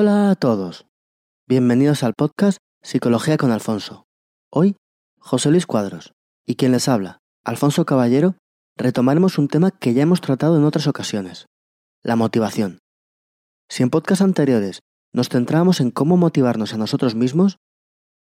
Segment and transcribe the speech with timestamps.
[0.00, 0.86] Hola a todos.
[1.48, 4.04] Bienvenidos al podcast Psicología con Alfonso.
[4.48, 4.76] Hoy,
[5.18, 6.12] José Luis Cuadros
[6.46, 8.36] y quien les habla, Alfonso Caballero,
[8.76, 11.46] retomaremos un tema que ya hemos tratado en otras ocasiones,
[12.04, 12.78] la motivación.
[13.68, 14.82] Si en podcasts anteriores
[15.12, 17.56] nos centrábamos en cómo motivarnos a nosotros mismos,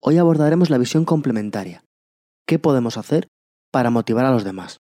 [0.01, 1.83] hoy abordaremos la visión complementaria.
[2.47, 3.27] ¿Qué podemos hacer
[3.71, 4.79] para motivar a los demás?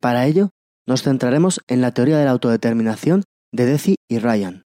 [0.00, 0.50] Para ello,
[0.84, 3.22] nos centraremos en la teoría de la autodeterminación
[3.52, 4.64] de Deci y Ryan,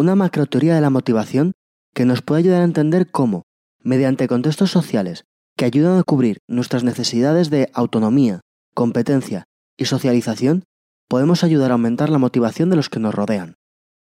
[0.00, 1.52] una macroteoría de la motivación
[1.94, 3.42] que nos puede ayudar a entender cómo,
[3.82, 5.24] mediante contextos sociales
[5.56, 8.40] que ayudan a cubrir nuestras necesidades de autonomía,
[8.74, 9.44] competencia
[9.76, 10.64] y socialización,
[11.06, 13.56] podemos ayudar a aumentar la motivación de los que nos rodean,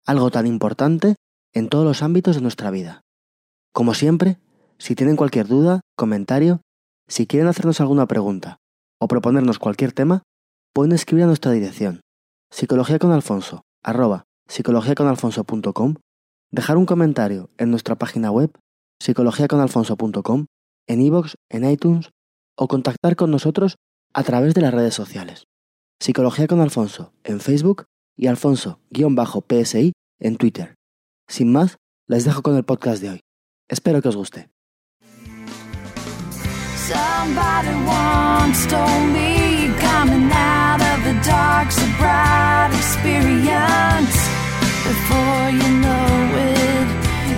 [0.06, 1.16] algo tan importante
[1.54, 3.02] en todos los ámbitos de nuestra vida.
[3.72, 4.40] Como siempre,
[4.78, 6.60] si tienen cualquier duda, comentario,
[7.08, 8.58] si quieren hacernos alguna pregunta
[9.00, 10.24] o proponernos cualquier tema,
[10.74, 12.02] pueden escribir a nuestra dirección
[12.50, 15.96] psicología con Alfonso, arroba psicologiaconalfonso.com,
[16.52, 18.52] dejar un comentario en nuestra página web
[19.00, 20.46] psicologiaconalfonso.com,
[20.88, 22.12] en iVoox, en iTunes
[22.56, 23.76] o contactar con nosotros
[24.14, 25.46] a través de las redes sociales.
[26.00, 30.76] Psicología con Alfonso en Facebook y Alfonso-PSI en Twitter.
[31.28, 33.20] Sin más, les dejo con el podcast de hoy.
[33.68, 34.50] Espero que os guste.
[44.88, 46.12] Before you know
[46.50, 46.88] it,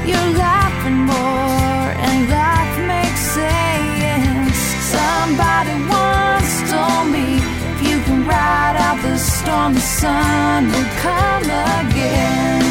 [0.10, 4.58] you're laughing more, and life makes sense.
[4.96, 7.28] Somebody once told me
[7.74, 11.46] if you can ride out the storm, the sun will come
[11.82, 12.62] again.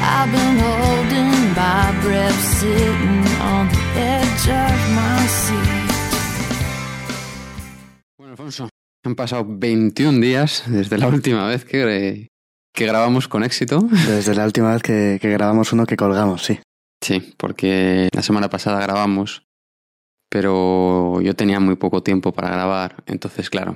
[0.00, 5.88] I've been holding my breath, sitting on the edge of my seat.
[8.18, 8.68] Bueno, Alfonso,
[9.04, 12.28] han pasado 21 días desde la última vez que,
[12.78, 13.80] que grabamos con éxito.
[14.06, 16.60] Desde la última vez que, que grabamos uno que colgamos, sí.
[17.02, 19.42] Sí, porque la semana pasada grabamos,
[20.30, 23.74] pero yo tenía muy poco tiempo para grabar, entonces claro,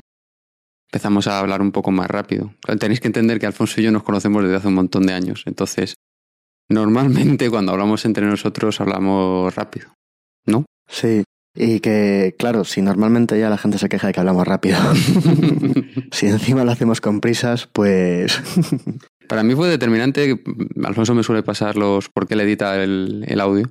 [0.89, 2.55] empezamos a hablar un poco más rápido.
[2.79, 5.45] Tenéis que entender que Alfonso y yo nos conocemos desde hace un montón de años,
[5.47, 5.95] entonces
[6.69, 9.95] normalmente cuando hablamos entre nosotros hablamos rápido,
[10.47, 10.65] ¿no?
[10.89, 11.25] Sí,
[11.55, 14.79] y que, claro, si normalmente ya la gente se queja de que hablamos rápido,
[16.11, 18.41] si encima lo hacemos con prisas, pues...
[19.29, 20.43] Para mí fue determinante,
[20.85, 23.71] Alfonso me suele pasar los por qué le edita el, audio.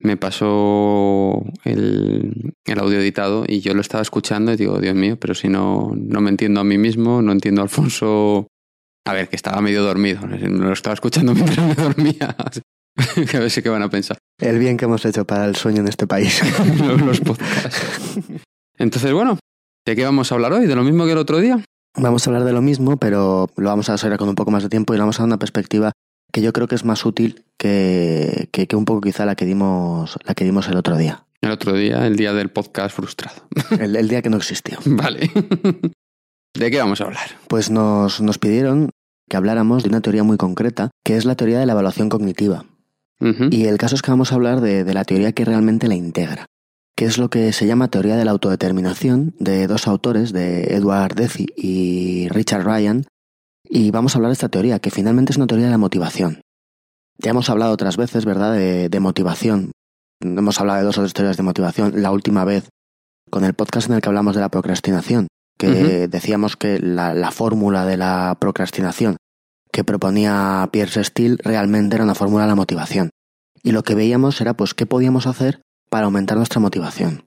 [0.00, 5.16] Me pasó el, el, audio editado y yo lo estaba escuchando y digo, Dios mío,
[5.18, 8.48] pero si no, no me entiendo a mí mismo, no entiendo a Alfonso.
[9.06, 12.36] A ver, que estaba medio dormido, lo estaba escuchando mientras me dormía.
[13.34, 14.18] a ver si qué van a pensar.
[14.38, 16.40] El bien que hemos hecho para el sueño en este país.
[17.04, 17.80] los podcasts.
[18.76, 19.38] Entonces, bueno,
[19.86, 20.66] ¿de qué vamos a hablar hoy?
[20.66, 21.62] ¿De lo mismo que el otro día?
[21.96, 24.62] Vamos a hablar de lo mismo, pero lo vamos a hacer con un poco más
[24.62, 25.92] de tiempo y lo vamos a dar una perspectiva
[26.32, 29.46] que yo creo que es más útil que, que, que un poco quizá la que
[29.46, 31.24] dimos la que dimos el otro día.
[31.40, 33.42] El otro día, el día del podcast frustrado.
[33.80, 34.78] El, el día que no existió.
[34.84, 35.30] Vale.
[36.54, 37.28] ¿De qué vamos a hablar?
[37.48, 38.90] Pues nos, nos pidieron
[39.28, 42.64] que habláramos de una teoría muy concreta, que es la teoría de la evaluación cognitiva.
[43.20, 43.54] Uh -huh.
[43.54, 45.94] Y el caso es que vamos a hablar de, de, la teoría que realmente la
[45.96, 46.46] integra,
[46.96, 51.14] que es lo que se llama teoría de la autodeterminación de dos autores, de Edward
[51.14, 53.04] Deci y Richard Ryan,
[53.64, 56.40] y vamos a hablar de esta teoría, que finalmente es una teoría de la motivación.
[57.18, 59.72] Ya hemos hablado otras veces, ¿verdad?, de, de motivación.
[60.20, 62.00] Hemos hablado de dos o tres teorías de motivación.
[62.00, 62.68] La última vez
[63.30, 65.26] con el podcast en el que hablamos de la procrastinación,
[65.58, 66.08] que uh -huh.
[66.08, 69.16] decíamos que la, la fórmula de la procrastinación
[69.72, 73.10] que proponía Pierre Steele realmente era una fórmula de la motivación.
[73.62, 77.24] Y lo que veíamos era pues qué podíamos hacer para aumentar nuestra motivación.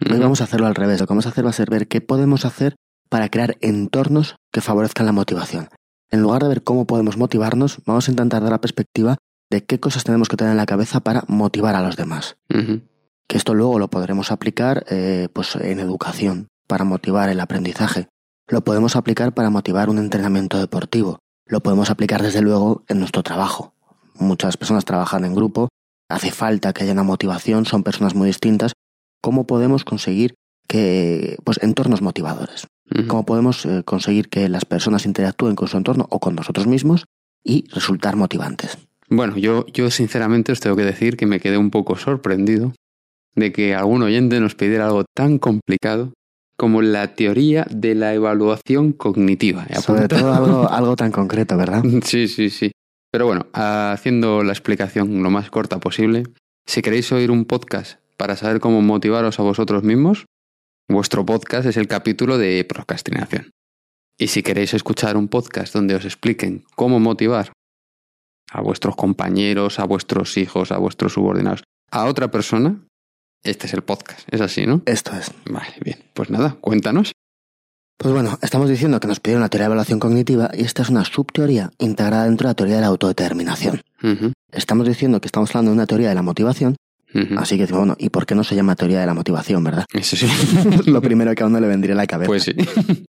[0.00, 0.14] Uh -huh.
[0.14, 1.00] Hoy vamos a hacerlo al revés.
[1.00, 2.76] Lo que vamos a hacer va a ser ver qué podemos hacer
[3.08, 5.68] para crear entornos que favorezcan la motivación.
[6.10, 9.16] En lugar de ver cómo podemos motivarnos, vamos a intentar dar la perspectiva
[9.50, 12.36] de qué cosas tenemos que tener en la cabeza para motivar a los demás.
[12.50, 12.82] Uh -huh.
[13.28, 18.08] Que esto luego lo podremos aplicar eh, pues en educación, para motivar el aprendizaje.
[18.48, 21.18] Lo podemos aplicar para motivar un entrenamiento deportivo.
[21.46, 23.72] Lo podemos aplicar desde luego en nuestro trabajo.
[24.18, 25.68] Muchas personas trabajan en grupo,
[26.08, 28.72] hace falta que haya una motivación, son personas muy distintas.
[29.20, 30.34] ¿Cómo podemos conseguir
[30.66, 32.66] que, pues, entornos motivadores?
[32.90, 33.06] Uh -huh.
[33.06, 37.04] ¿Cómo podemos eh, conseguir que las personas interactúen con su entorno o con nosotros mismos
[37.44, 38.78] y resultar motivantes?
[39.08, 42.72] Bueno, yo, yo sinceramente os tengo que decir que me quedé un poco sorprendido
[43.36, 46.12] de que algún oyente nos pidiera algo tan complicado
[46.56, 49.66] como la teoría de la evaluación cognitiva.
[49.80, 51.82] Sobre todo algo, algo tan concreto, ¿verdad?
[52.02, 52.72] Sí, sí, sí.
[53.12, 56.24] Pero bueno, haciendo la explicación lo más corta posible,
[56.66, 60.26] si queréis oír un podcast para saber cómo motivaros a vosotros mismos,
[60.88, 63.50] vuestro podcast es el capítulo de procrastinación.
[64.18, 67.52] Y si queréis escuchar un podcast donde os expliquen cómo motivar
[68.50, 72.80] a vuestros compañeros, a vuestros hijos, a vuestros subordinados, a otra persona,
[73.46, 74.20] este es el podcast.
[74.30, 74.82] Es así, ¿no?
[74.86, 75.30] Esto es.
[75.48, 75.98] Vale, bien.
[76.14, 77.12] Pues nada, cuéntanos.
[77.98, 80.90] Pues bueno, estamos diciendo que nos pidieron una teoría de evaluación cognitiva y esta es
[80.90, 83.80] una subteoría integrada dentro de la teoría de la autodeterminación.
[84.52, 86.76] Estamos diciendo que estamos hablando de una teoría de la motivación,
[87.38, 89.86] así que bueno, ¿y por qué no se llama teoría de la motivación, verdad?
[89.94, 90.28] Eso sí.
[90.86, 92.26] Lo primero que a uno le vendría a la cabeza.
[92.26, 92.54] pues sí.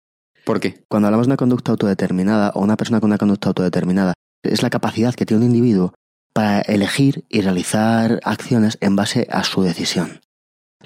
[0.44, 0.84] ¿Por qué?
[0.88, 4.68] Cuando hablamos de una conducta autodeterminada o una persona con una conducta autodeterminada, es la
[4.68, 5.94] capacidad que tiene un individuo
[6.34, 10.20] para elegir y realizar acciones en base a su decisión.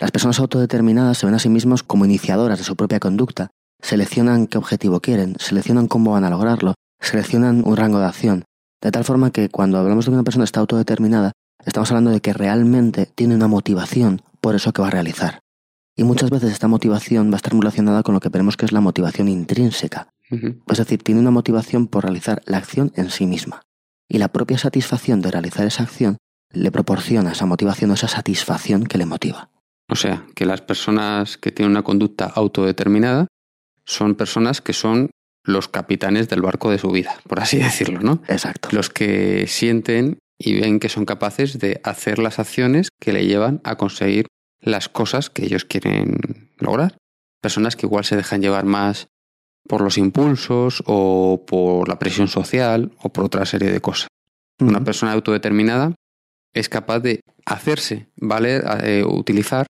[0.00, 3.50] Las personas autodeterminadas se ven a sí mismos como iniciadoras de su propia conducta,
[3.80, 8.44] seleccionan qué objetivo quieren, seleccionan cómo van a lograrlo, seleccionan un rango de acción,
[8.80, 11.32] de tal forma que cuando hablamos de que una persona está autodeterminada,
[11.64, 15.40] estamos hablando de que realmente tiene una motivación por eso que va a realizar.
[15.96, 18.66] Y muchas veces esta motivación va a estar muy relacionada con lo que veremos que
[18.66, 23.26] es la motivación intrínseca, es decir, tiene una motivación por realizar la acción en sí
[23.26, 23.62] misma.
[24.08, 26.18] Y la propia satisfacción de realizar esa acción
[26.52, 29.50] le proporciona esa motivación o esa satisfacción que le motiva.
[29.88, 33.26] O sea, que las personas que tienen una conducta autodeterminada
[33.84, 35.10] son personas que son
[35.44, 38.22] los capitanes del barco de su vida, por así decirlo, ¿no?
[38.28, 38.68] Exacto.
[38.72, 43.60] Los que sienten y ven que son capaces de hacer las acciones que le llevan
[43.64, 44.26] a conseguir
[44.60, 46.96] las cosas que ellos quieren lograr.
[47.40, 49.08] Personas que igual se dejan llevar más
[49.66, 54.08] por los impulsos o por la presión social o por otra serie de cosas.
[54.60, 55.94] Una persona autodeterminada
[56.54, 59.66] es capaz de hacerse valer, eh, utilizar,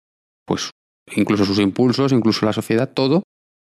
[0.44, 0.70] pues
[1.14, 3.22] incluso sus impulsos, incluso la sociedad, todo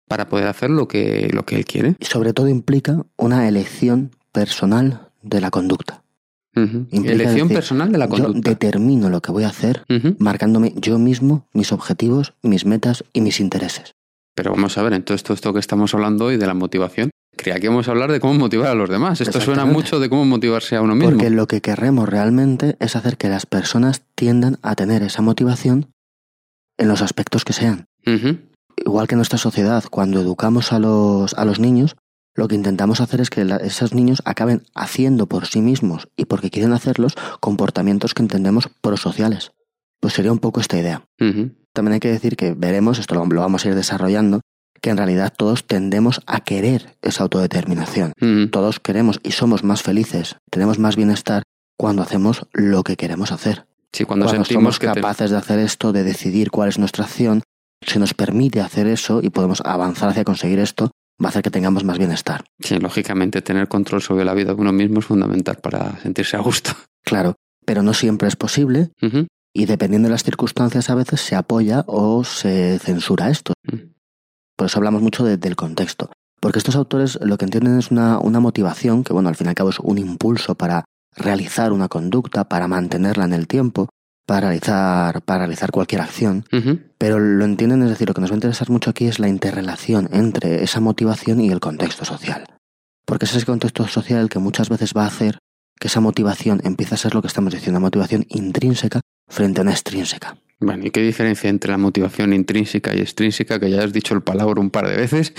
[0.08, 1.96] para poder hacer lo que, lo que él quiere.
[1.98, 6.02] Y sobre todo implica una elección personal de la conducta.
[6.56, 8.50] Elección decir, personal de la Yo conducta.
[8.50, 9.82] determino lo que voy a hacer
[10.18, 13.94] marcándome yo mismo mis objetivos, mis metas y mis intereses.
[14.36, 17.58] Pero vamos a ver, en todo esto, que estamos hablando hoy de la motivación, creía
[17.58, 19.20] que íbamos a hablar de cómo motivar a los demás.
[19.20, 21.10] Esto suena mucho de cómo motivarse a uno mismo.
[21.10, 25.88] Porque lo que queremos realmente es hacer que las personas tiendan a tener esa motivación
[26.78, 27.86] en los aspectos que sean.
[28.76, 31.96] Igual que en nuestra sociedad, cuando educamos a los, a los niños,
[32.34, 36.24] lo que intentamos hacer es que la- esos niños acaben haciendo por sí mismos y
[36.24, 39.52] porque quieren hacerlos comportamientos que entendemos prosociales.
[40.00, 41.04] Pues sería un poco esta idea.
[41.72, 44.40] También hay que decir que veremos, esto lo, lo vamos a ir desarrollando,
[44.80, 48.12] que en realidad todos tendemos a querer esa autodeterminación.
[48.50, 51.42] Todos queremos y somos más felices, tenemos más bienestar
[51.78, 53.66] cuando hacemos lo que queremos hacer.
[53.94, 56.78] Sí, cuando, Cuando, sentimos somos que te- capaces de hacer esto, de decidir cuál es
[56.78, 57.42] nuestra acción,
[57.80, 60.90] se nos permite hacer eso y podemos avanzar hacia conseguir esto,
[61.22, 62.44] va a hacer que tengamos más bienestar.
[62.60, 66.40] Sí, lógicamente tener control sobre la vida de uno mismo es fundamental para sentirse a
[66.40, 66.72] gusto.
[67.04, 68.90] Claro, pero no siempre es posible
[69.54, 73.52] y dependiendo de las circunstancias a veces se apoya o se censura esto.
[73.70, 73.92] Mm.
[74.56, 76.10] Por eso hablamos mucho de- del contexto.
[76.40, 79.50] Porque estos autores lo que entienden es una, una motivación, que bueno, al fin y
[79.50, 80.84] al cabo es un impulso para
[81.16, 83.88] realizar una conducta, para mantenerla en el tiempo,
[84.26, 86.44] para realizar, para realizar cualquier acción.
[86.98, 89.28] Pero lo entienden, es decir, lo que nos va a interesar mucho aquí es la
[89.28, 92.46] interrelación entre esa motivación y el contexto social.
[93.04, 95.38] Porque es ese contexto social el que muchas veces va a hacer
[95.78, 99.62] que esa motivación empiece a ser lo que estamos diciendo, una motivación intrínseca frente a
[99.62, 100.36] una extrínseca.
[100.60, 103.58] Bueno, ¿y qué diferencia entre la motivación intrínseca y extrínseca?
[103.60, 105.34] Que ya has dicho el palabra un par de veces.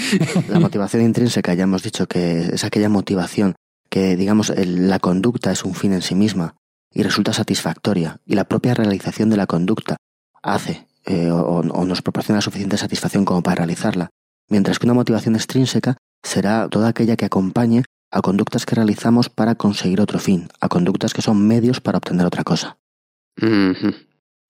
[0.49, 3.55] La motivación intrínseca ya hemos dicho que es aquella motivación
[3.95, 6.57] que, digamos, la conducta es un fin en sí misma
[6.91, 9.95] y resulta satisfactoria y la propia realización de la conducta
[10.43, 14.09] hace eh, o, nos proporciona suficiente satisfacción como para realizarla,
[14.49, 19.55] mientras que una motivación extrínseca será toda aquella que acompañe a conductas que realizamos para
[19.55, 22.75] conseguir otro fin, a conductas que son medios para obtener otra cosa.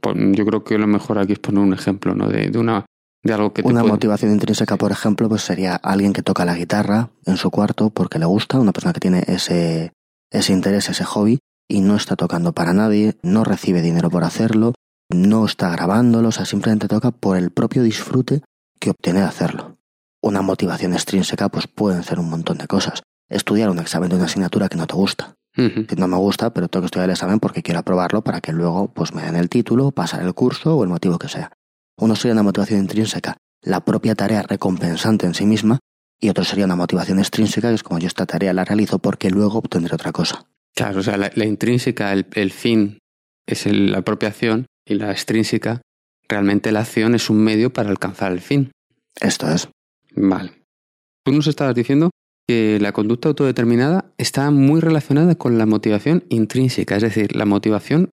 [0.01, 2.29] Pues yo creo que lo mejor aquí es poner un ejemplo, ¿no?
[2.29, 2.83] De una
[3.25, 6.45] de algo que te Una puede- motivación intrínseca, por ejemplo, pues sería alguien que toca
[6.45, 9.91] la guitarra en su cuarto porque le gusta, una persona que tiene ese,
[10.31, 14.73] ese interés, ese hobby, y no está tocando para nadie, no recibe dinero por hacerlo,
[15.11, 18.41] no está grabándolo, o sea, simplemente toca por el propio disfrute
[18.79, 19.75] que obtiene de hacerlo.
[20.21, 23.01] Una motivación extrínseca, pues pueden ser un montón de cosas.
[23.29, 25.33] Estudiar un examen de una asignatura que no te gusta.
[25.55, 28.51] Si no me gusta, pero tengo que estudiar el examen porque quiero aprobarlo para que
[28.51, 31.51] luego pues me den el título, pasar el curso o el motivo que sea.
[31.97, 35.79] Uno sería una motivación intrínseca, la propia tarea recompensante en sí misma,
[36.19, 39.29] y otro sería una motivación extrínseca, que es como yo esta tarea la realizo porque
[39.29, 40.45] luego obtendré otra cosa.
[40.75, 42.99] Claro, o sea, la, la intrínseca, el, el fin
[43.47, 45.81] es el- la propia acción y la extrínseca,
[46.27, 48.71] realmente la acción es un medio para alcanzar el fin.
[49.21, 49.69] Esto es.
[50.15, 50.51] Vale.
[51.25, 52.11] Tú nos estabas diciendo
[52.47, 58.09] que la conducta autodeterminada está muy relacionada con la motivación intrínseca, es decir, la motivación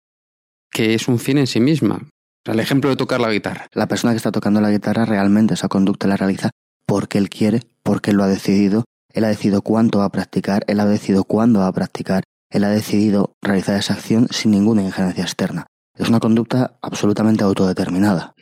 [0.71, 2.07] que es un fin en sí misma.
[2.45, 3.67] El ejemplo de tocar la guitarra.
[3.73, 6.49] La persona que está tocando la guitarra realmente esa conducta la realiza
[6.87, 8.83] porque él quiere, porque él lo ha decidido,
[9.13, 12.63] él ha decidido cuánto va a practicar, él ha decidido cuándo va a practicar, él
[12.63, 15.67] ha decidido realizar esa acción sin ninguna injerencia externa.
[15.95, 18.33] Es una conducta absolutamente autodeterminada.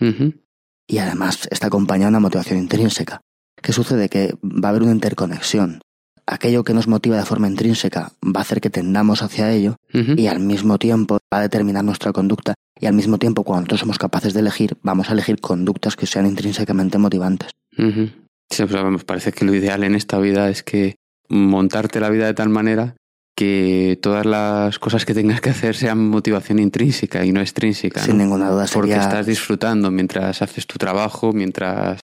[0.87, 3.19] Y además está acompañada de una motivación intrínseca.
[3.61, 4.07] ¿Qué sucede?
[4.07, 5.81] Que va a haber una interconexión.
[6.31, 10.27] Aquello que nos motiva de forma intrínseca va a hacer que tendamos hacia ello y
[10.27, 13.97] al mismo tiempo va a determinar nuestra conducta y al mismo tiempo cuando nosotros somos
[13.97, 17.49] capaces de elegir vamos a elegir conductas que sean intrínsecamente motivantes.
[17.75, 20.97] Sí, pues, parece que lo ideal en esta vida es que
[21.29, 22.95] montarte la vida de tal manera
[23.35, 28.01] que todas las cosas que tengas que hacer sean motivación intrínseca y no extrínseca.
[28.01, 28.65] Sin ninguna duda.
[28.71, 32.01] Porque estás disfrutando mientras haces tu trabajo, mientras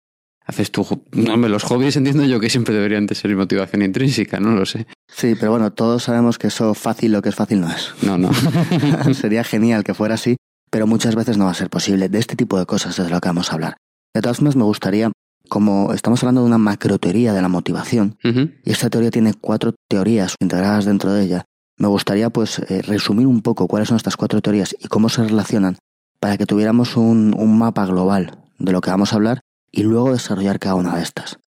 [0.48, 0.84] haces tu...
[1.12, 4.86] No, los hobbies entiendo yo que siempre deberían de ser motivación intrínseca, no lo sé.
[5.06, 7.94] Sí, pero bueno, todos sabemos que eso fácil lo que es fácil no es.
[8.02, 8.30] No, no.
[9.14, 10.36] Sería genial que fuera así,
[10.70, 12.08] pero muchas veces no va a ser posible.
[12.08, 13.76] De este tipo de cosas es de lo que vamos a hablar.
[14.12, 15.12] De todas formas, me gustaría
[15.48, 20.34] como estamos hablando de una macroteoría de la motivación, y esta teoría tiene cuatro teorías
[20.40, 21.44] integradas dentro de ella,
[21.78, 25.24] me gustaría pues eh, resumir un poco cuáles son estas cuatro teorías y cómo se
[25.24, 25.78] relacionan
[26.20, 29.40] para que tuviéramos un, mapa global de lo que vamos a hablar
[29.70, 31.38] y luego desarrollar cada una de estas.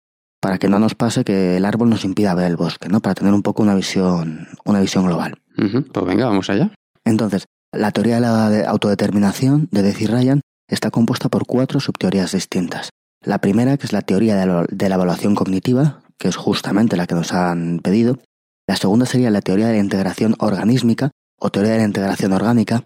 [0.40, 3.00] Para que no nos pase que el árbol nos impida ver el bosque, ¿no?
[3.00, 5.40] Para tener un poco una visión, una visión global.
[5.56, 6.72] Pues venga, vamos allá.
[7.04, 12.90] Entonces, la teoría de la autodeterminación de Deci Ryan está compuesta por cuatro subteorías distintas.
[13.22, 17.14] La primera, que es la teoría de la, evaluación cognitiva, que es justamente la que
[17.14, 18.18] nos han pedido.
[18.66, 22.84] La segunda sería la teoría de la integración organísmica o teoría de la integración orgánica.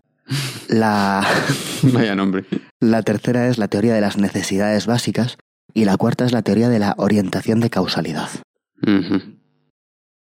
[0.68, 1.26] La...
[1.82, 2.44] Vaya nombre.
[2.80, 5.38] La tercera es la teoría de las necesidades básicas
[5.72, 8.28] y la cuarta es la teoría de la orientación de causalidad.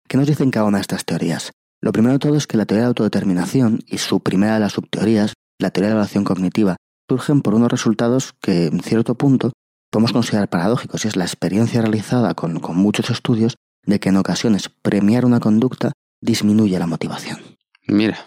[0.09, 1.53] ¿Qué nos dicen cada una de estas teorías?
[1.81, 4.73] Lo primero de todo es que la teoría de autodeterminación y su primera de las
[4.73, 6.77] subteorías, la teoría de la evaluación cognitiva,
[7.09, 9.53] surgen por unos resultados que, en cierto punto,
[9.91, 14.71] podemos considerar paradójicos y es la experiencia realizada con, muchos estudios de que en ocasiones
[14.83, 17.39] premiar una conducta disminuye la motivación.
[17.87, 18.19] Mira,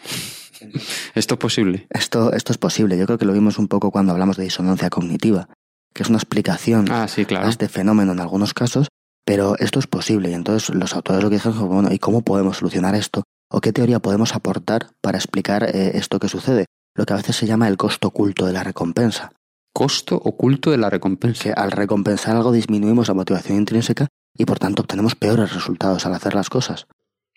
[1.15, 1.87] esto es posible.
[1.89, 2.97] Esto, esto es posible.
[2.97, 5.49] Yo creo que lo vimos un poco cuando hablamos de disonancia cognitiva,
[5.93, 7.47] que es una explicación ah, sí, claro.
[7.47, 8.87] a este fenómeno en algunos casos,
[9.25, 10.31] pero esto es posible.
[10.31, 13.23] Y entonces los autores lo que dijeron bueno, ¿y cómo podemos solucionar esto?
[13.49, 16.65] ¿O qué teoría podemos aportar para explicar eh, esto que sucede?
[16.95, 19.31] Lo que a veces se llama el costo oculto de la recompensa
[19.77, 21.43] costo oculto de la recompensa.
[21.43, 26.15] Que al recompensar algo disminuimos la motivación intrínseca y por tanto obtenemos peores resultados al
[26.15, 26.87] hacer las cosas.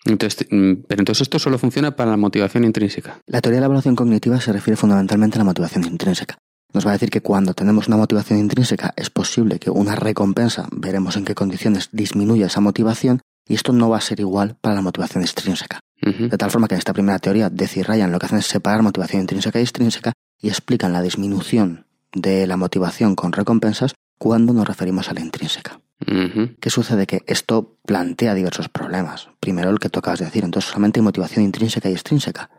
[0.05, 3.19] Entonces, mm, pero entonces esto solo funciona para la motivación intrínseca.
[3.27, 6.37] La teoría de la evaluación cognitiva se refiere fundamentalmente a la motivación intrínseca.
[6.73, 10.67] Nos va a decir que cuando tenemos una motivación intrínseca es posible que una recompensa,
[10.71, 14.75] veremos en qué condiciones, disminuya esa motivación y esto no va a ser igual para
[14.75, 15.79] la motivación extrínseca.
[16.01, 18.47] De tal forma que en esta primera teoría, Deci y Ryan lo que hacen es
[18.47, 24.53] separar motivación intrínseca y extrínseca y explican la disminución de la motivación con recompensas cuando
[24.53, 25.80] nos referimos a la intrínseca.
[26.05, 27.07] ¿Qué sucede?
[27.07, 29.29] Que esto plantea diversos problemas.
[29.39, 32.49] Primero el que tocas decir, entonces solamente hay motivación intrínseca y extrínseca.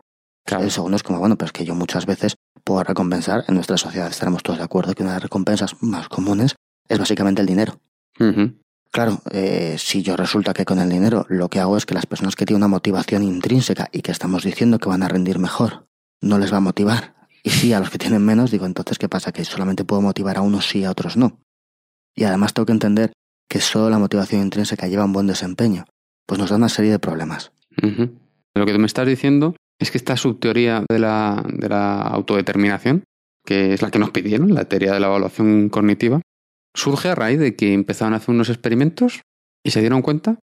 [0.45, 3.77] El segundo es como, bueno, pero es que yo muchas veces puedo recompensar, en nuestra
[3.77, 6.55] sociedad estaremos todos de acuerdo que una de las recompensas más comunes
[6.87, 7.79] es básicamente el dinero.
[8.91, 12.05] Claro, eh, si yo resulta que con el dinero lo que hago es que las
[12.05, 15.87] personas que tienen una motivación intrínseca y que estamos diciendo que van a rendir mejor,
[16.21, 19.09] no les va a motivar y sí a los que tienen menos, digo, entonces, ¿qué
[19.09, 19.31] pasa?
[19.31, 21.39] Que solamente puedo motivar a unos sí, a otros no.
[22.15, 23.11] Y además tengo que entender
[23.49, 25.85] que solo la motivación intrínseca lleva un buen desempeño.
[26.25, 27.51] Pues nos da una serie de problemas.
[28.55, 33.03] Lo que me estás diciendo es que esta subteoría de la, de la autodeterminación,
[33.45, 36.21] que es la que nos pidieron, la teoría de la evaluación cognitiva,
[36.73, 39.21] surge a raíz de que empezaron a hacer unos experimentos
[39.63, 40.39] y se dieron cuenta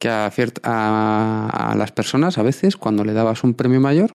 [0.00, 4.12] que a, a, las personas a veces cuando le dabas un premio mayor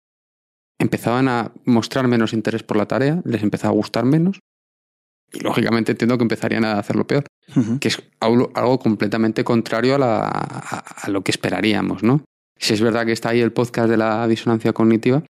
[0.79, 4.41] empezaban a mostrar menos interés por la tarea, les empezaba a gustar menos
[5.33, 7.25] y lógicamente entiendo que empezarían a hacerlo peor,
[7.81, 12.23] que es algo, completamente contrario a, la, a, lo que esperaríamos, ¿no?
[12.57, 15.23] Si es verdad que está ahí el podcast de la disonancia cognitiva,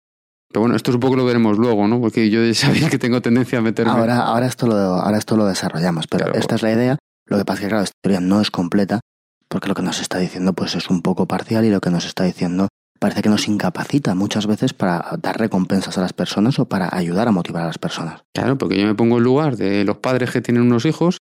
[0.48, 2.00] pero bueno, esto es un poco lo veremos luego, ¿no?
[2.00, 3.92] Porque yo sabía que tengo tendencia a meterme...
[3.92, 6.98] Ahora, ahora, esto, lo, ahora esto lo desarrollamos, pero esta es la idea.
[7.26, 9.00] Lo que pasa es que, claro, esta teoría no es completa,
[9.48, 12.06] porque lo que nos está diciendo pues es un poco parcial y lo que nos
[12.06, 16.66] está diciendo parece que nos incapacita muchas veces para dar recompensas a las personas o
[16.66, 18.22] para ayudar a motivar a las personas.
[18.34, 21.18] Claro, porque yo me pongo en lugar de los padres que tienen unos hijos.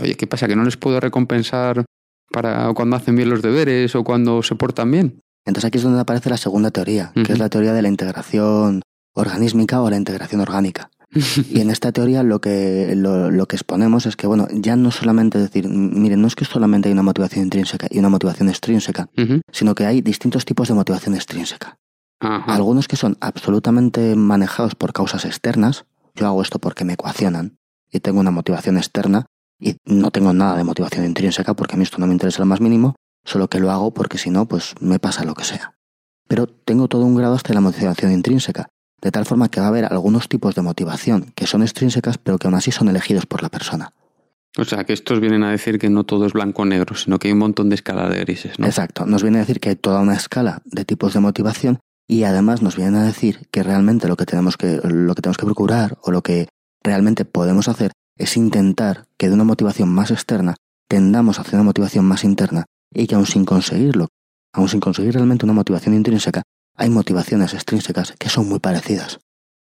[0.00, 0.48] Oye, ¿qué pasa?
[0.48, 1.84] ¿Que no les puedo recompensar
[2.32, 5.20] para cuando hacen bien los deberes o cuando se portan bien?
[5.46, 8.82] Entonces aquí es donde aparece la segunda teoría, que es la teoría de la integración
[9.14, 10.90] organísmica o la integración orgánica.
[11.12, 15.38] Y en esta teoría lo que, lo, que exponemos es que, bueno, ya no solamente
[15.38, 19.08] decir, miren, no es que solamente hay una motivación intrínseca y una motivación extrínseca,
[19.50, 21.78] sino que hay distintos tipos de motivación extrínseca.
[22.20, 27.56] Algunos que son absolutamente manejados por causas externas, yo hago esto porque me ecuacionan
[27.90, 29.26] y tengo una motivación externa
[29.58, 32.46] y no tengo nada de motivación intrínseca porque a mí esto no me interesa lo
[32.46, 35.74] más mínimo, solo que lo hago porque si no, pues me pasa lo que sea.
[36.28, 38.68] pero tengo todo un grado hasta la motivación intrínseca,
[39.00, 42.38] de tal forma que va a haber algunos tipos de motivación que son extrínsecas, pero
[42.38, 43.92] que aún así son elegidos por la persona.
[44.58, 47.18] O sea, que estos vienen a decir que no todo es blanco o negro, sino
[47.18, 48.66] que hay un montón de escala de grises, ¿no?
[48.66, 51.78] Exacto, nos viene a decir que hay toda una escala de tipos de motivación
[52.08, 55.38] y además nos vienen a decir que realmente lo que tenemos que, lo que, tenemos
[55.38, 56.48] que procurar o lo que
[56.82, 60.56] realmente podemos hacer es intentar que de una motivación más externa
[60.88, 64.08] tendamos hacia una motivación más interna y que aún sin conseguirlo,
[64.52, 66.42] aún sin conseguir realmente una motivación intrínseca,
[66.80, 69.20] hay motivaciones extrínsecas que son muy parecidas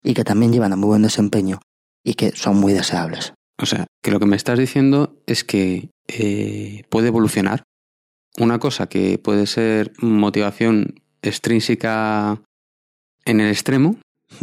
[0.03, 1.60] y que también llevan a muy buen desempeño
[2.03, 3.34] y que son muy deseables.
[3.62, 7.63] O sea, que lo que me estás diciendo es que eh, puede evolucionar.
[8.39, 12.41] Una cosa que puede ser motivación extrínseca
[13.25, 13.98] en el extremo,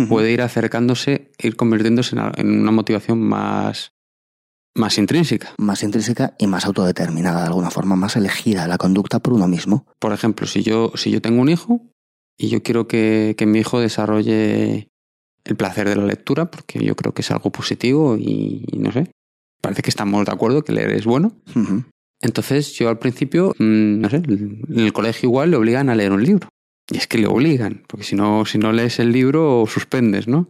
[0.09, 3.91] puede ir acercándose, ir convirtiéndose en una motivación más,
[4.77, 5.55] más intrínseca.
[5.59, 9.87] Más intrínseca y más autodeterminada, de alguna forma, más elegida la conducta por uno mismo.
[9.99, 11.91] Por ejemplo, si yo, si yo tengo un hijo
[12.41, 14.89] y yo quiero que, que mi hijo desarrolle
[15.45, 19.11] el placer de la lectura, porque yo creo que es algo positivo y no sé,
[19.61, 21.33] parece que estamos de acuerdo que leer es bueno.
[22.23, 26.13] Entonces yo al principio, mm, no sé, en el colegio igual le obligan a leer
[26.13, 26.49] un libro.
[26.91, 30.49] Y es que le obligan, porque si no, si no lees el libro suspendes, ¿no?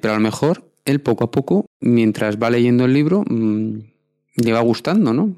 [0.00, 3.78] Pero a lo mejor él poco a poco, mientras va leyendo el libro, mm,
[4.36, 5.36] le va gustando, ¿no?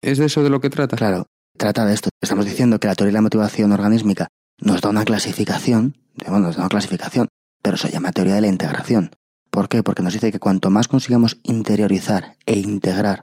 [0.00, 0.96] ¿Es de eso de lo que trata?
[0.96, 1.26] Claro,
[1.58, 2.08] trata de esto.
[2.22, 4.28] Estamos diciendo que la teoría de la motivación organísmica
[4.60, 5.96] nos da una clasificación,
[6.26, 7.28] bueno, nos da una clasificación,
[7.62, 9.10] pero se llama teoría de la integración.
[9.50, 9.82] ¿Por qué?
[9.82, 13.22] Porque nos dice que cuanto más consigamos interiorizar e integrar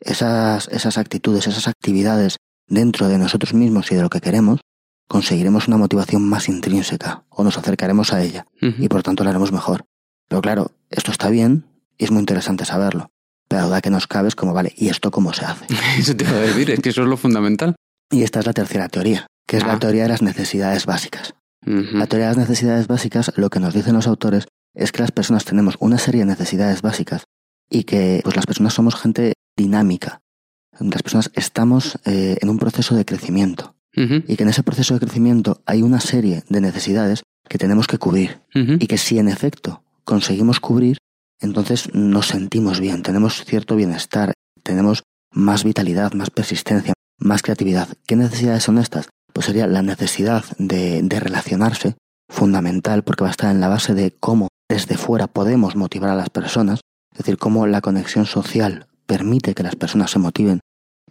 [0.00, 2.36] esas, esas actitudes, esas actividades
[2.66, 4.60] dentro de nosotros mismos y de lo que queremos,
[5.08, 9.52] conseguiremos una motivación más intrínseca o nos acercaremos a ella y por tanto la haremos
[9.52, 9.84] mejor.
[10.28, 11.66] Pero claro, esto está bien
[11.98, 13.10] y es muy interesante saberlo.
[13.48, 15.66] Pero la duda que nos cabe es como, vale, ¿y esto cómo se hace?
[15.98, 17.76] eso te iba a decir, es que eso es lo fundamental.
[18.10, 21.34] Y esta es la tercera teoría, que es la teoría de las necesidades básicas.
[21.64, 25.12] La teoría de las necesidades básicas, lo que nos dicen los autores es que las
[25.12, 27.24] personas tenemos una serie de necesidades básicas
[27.70, 30.20] y que pues las personas somos gente dinámica.
[30.80, 35.00] Las personas estamos eh, en un proceso de crecimiento y que en ese proceso de
[35.00, 39.84] crecimiento hay una serie de necesidades que tenemos que cubrir y que si en efecto
[40.04, 40.96] conseguimos cubrir,
[41.40, 47.88] entonces nos sentimos bien, tenemos cierto bienestar, tenemos más vitalidad, más persistencia, más creatividad.
[48.06, 49.08] ¿Qué necesidades son estas?
[49.32, 51.96] Pues sería la necesidad de, relacionarse,
[52.28, 56.14] fundamental porque va a estar en la base de cómo desde fuera podemos motivar a
[56.14, 56.80] las personas,
[57.12, 60.60] es decir, cómo la conexión social permite que las personas se motiven.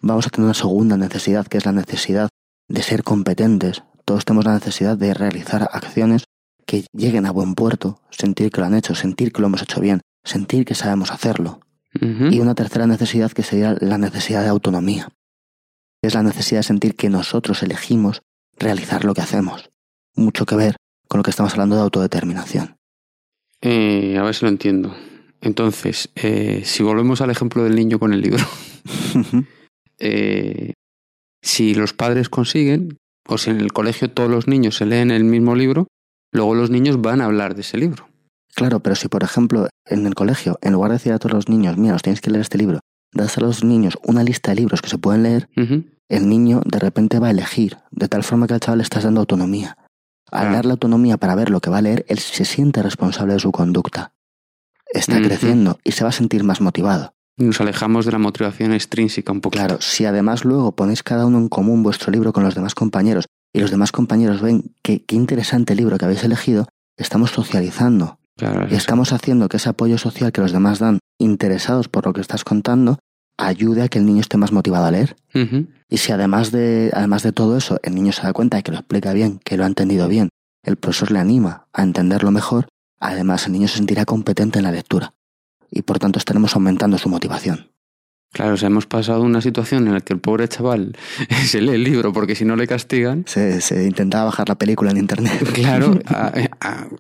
[0.02, 2.30] Vamos a tener una segunda necesidad, que es la necesidad
[2.68, 3.84] de ser competentes.
[4.06, 6.24] Todos tenemos la necesidad de realizar acciones
[6.66, 9.80] que lleguen a buen puerto, sentir que lo han hecho, sentir que lo hemos hecho
[9.80, 11.60] bien, sentir que sabemos hacerlo.
[11.94, 15.10] Y una tercera necesidad que sería la necesidad de autonomía
[16.02, 18.22] es la necesidad de sentir que nosotros elegimos
[18.58, 19.70] realizar lo que hacemos.
[20.16, 20.76] Mucho que ver
[21.08, 22.78] con lo que estamos hablando de autodeterminación.
[23.62, 24.96] Eh, a ver si lo entiendo.
[25.42, 28.44] Entonces, eh, si volvemos al ejemplo del niño con el libro,
[30.00, 30.74] eh,
[31.42, 35.24] si los padres consiguen, o si en el colegio todos los niños se leen el
[35.24, 35.88] mismo libro,
[36.32, 38.08] luego los niños van a hablar de ese libro.
[38.54, 41.50] Claro, pero si por ejemplo en el colegio, en lugar de decir a todos los
[41.50, 42.80] niños, mira, os tenéis que leer este libro,
[43.14, 45.50] das a los niños una lista de libros que se pueden leer,
[46.10, 49.04] el niño de repente va a elegir, de tal forma que al chaval le estás
[49.04, 49.78] dando autonomía.
[50.32, 53.40] Al darle autonomía para ver lo que va a leer, él se siente responsable de
[53.40, 54.14] su conducta.
[54.94, 57.14] Está creciendo y se va a sentir más motivado.
[57.38, 59.54] Nos alejamos de la motivación extrínseca un poco.
[59.54, 63.26] Claro, si además luego ponéis cada uno en común vuestro libro con los demás compañeros
[63.54, 68.20] y los demás compañeros ven qué interesante libro que habéis elegido, estamos socializando.
[68.70, 72.22] Y estamos haciendo que ese apoyo social que los demás dan interesados por lo que
[72.22, 73.00] estás contando,
[73.38, 75.16] ayude a que el niño esté más motivado a leer.
[75.90, 78.72] Y si además de, además de todo eso, el niño se da cuenta de que
[78.72, 80.30] lo explica bien, que lo ha entendido bien,
[80.64, 82.68] el profesor le anima a entenderlo mejor,
[83.00, 85.14] además el niño se sentirá competente en la lectura.
[85.70, 87.72] Y por tanto estaremos aumentando su motivación.
[88.34, 90.96] Claro, o sea, hemos pasado una situación en la que el pobre chaval
[91.46, 93.26] se lee el libro porque si no le castigan.
[93.28, 95.32] Se, se intentaba bajar la película en internet.
[95.54, 96.32] Claro, a,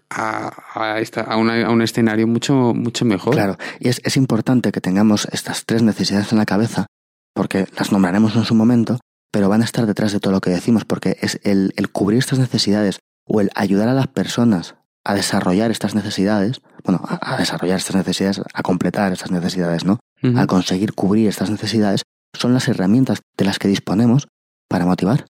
[0.09, 3.33] a, a, un escenario mucho, mucho mejor.
[3.33, 6.87] Claro, y es, es importante que tengamos estas tres necesidades en la cabeza,
[7.33, 8.99] porque las nombraremos en su momento,
[9.31, 12.19] pero van a estar detrás de todo lo que decimos, porque es el, el cubrir
[12.19, 17.77] estas necesidades o el ayudar a las personas a desarrollar estas necesidades, bueno, a, desarrollar
[17.77, 19.99] estas necesidades, a completar estas necesidades, ¿no?
[20.23, 22.03] A conseguir cubrir estas necesidades,
[22.33, 24.27] son las herramientas de las que disponemos
[24.67, 25.25] para motivar.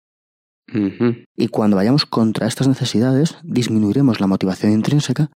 [1.35, 5.29] Y cuando vayamos contra estas necesidades, disminuiremos la motivación intrínseca.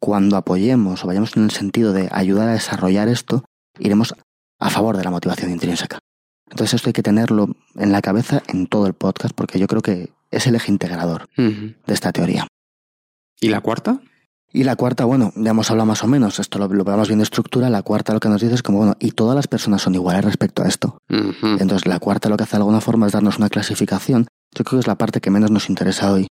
[0.00, 3.44] Cuando apoyemos o vayamos en el sentido de ayudar a desarrollar esto,
[3.78, 4.14] iremos
[4.58, 5.98] a favor de la motivación intrínseca.
[6.50, 9.82] Entonces esto hay que tenerlo en la cabeza en todo el podcast porque yo creo
[9.82, 12.46] que es el eje integrador de esta teoría.
[13.40, 14.00] ¿Y la cuarta?
[14.54, 17.22] Y la cuarta, bueno, ya hemos hablado más o menos, esto lo, lo vamos viendo
[17.22, 19.94] estructura, la cuarta lo que nos dice es como, bueno, y todas las personas son
[19.94, 20.98] iguales respecto a esto.
[21.60, 24.78] Entonces la cuarta lo que hace de alguna forma es darnos una clasificación, yo creo
[24.78, 26.26] que es la parte que menos nos interesa hoy,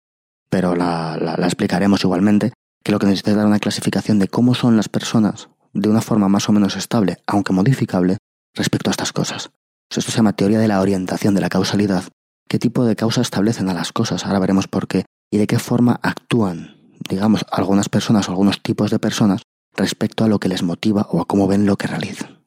[0.52, 2.54] pero la, la- la explicaremos igualmente,
[2.84, 6.02] que lo que necesita es dar una clasificación de cómo son las personas de una
[6.02, 8.18] forma más o menos estable, aunque modificable,
[8.54, 9.50] respecto a estas cosas.
[9.90, 12.04] Esto se llama teoría de la orientación de la causalidad.
[12.48, 14.26] ¿Qué tipo de causa establecen a las cosas?
[14.26, 15.06] Ahora veremos por qué.
[15.32, 16.76] Y de qué forma actúan,
[17.12, 19.44] digamos, algunas personas o algunos tipos de personas
[19.76, 22.40] respecto a lo que les motiva o a cómo ven lo que realizan.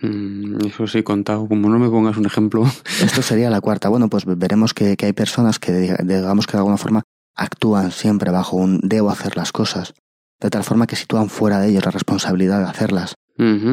[0.00, 1.46] Mm, Eso sí, contado.
[1.46, 2.64] Como no me pongas un ejemplo.
[3.04, 3.88] Esto sería la cuarta.
[3.88, 7.02] Bueno, pues veremos que, que hay personas que, diga- digamos que de alguna forma,
[7.36, 9.94] actúan siempre bajo un debo hacer las cosas,
[10.40, 13.14] de tal forma que sitúan fuera de ellos la responsabilidad de hacerlas.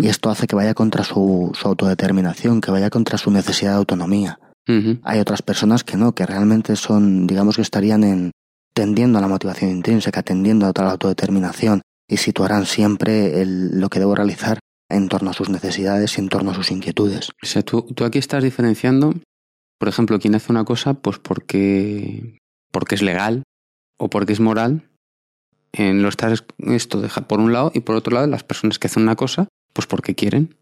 [0.04, 3.78] Y esto hace que vaya contra su, su autodeterminación, que vaya contra su necesidad de
[3.78, 4.40] autonomía.
[5.04, 8.32] Hay otras personas que no, que realmente son, digamos que estarían en
[8.78, 13.98] tendiendo a la motivación intrínseca, tendiendo a la autodeterminación y situarán siempre el- lo que
[13.98, 17.32] debo realizar en torno a sus necesidades y en torno a sus inquietudes.
[17.42, 19.16] O sea, tú, tú aquí estás diferenciando,
[19.80, 22.38] por ejemplo, quien hace una cosa, pues porque,
[22.72, 23.42] porque es legal
[23.98, 24.88] o porque es moral.
[25.74, 28.88] En lo estás esto deja por un lado y por otro lado las personas que
[28.88, 30.56] hacen una cosa, pues porque quieren,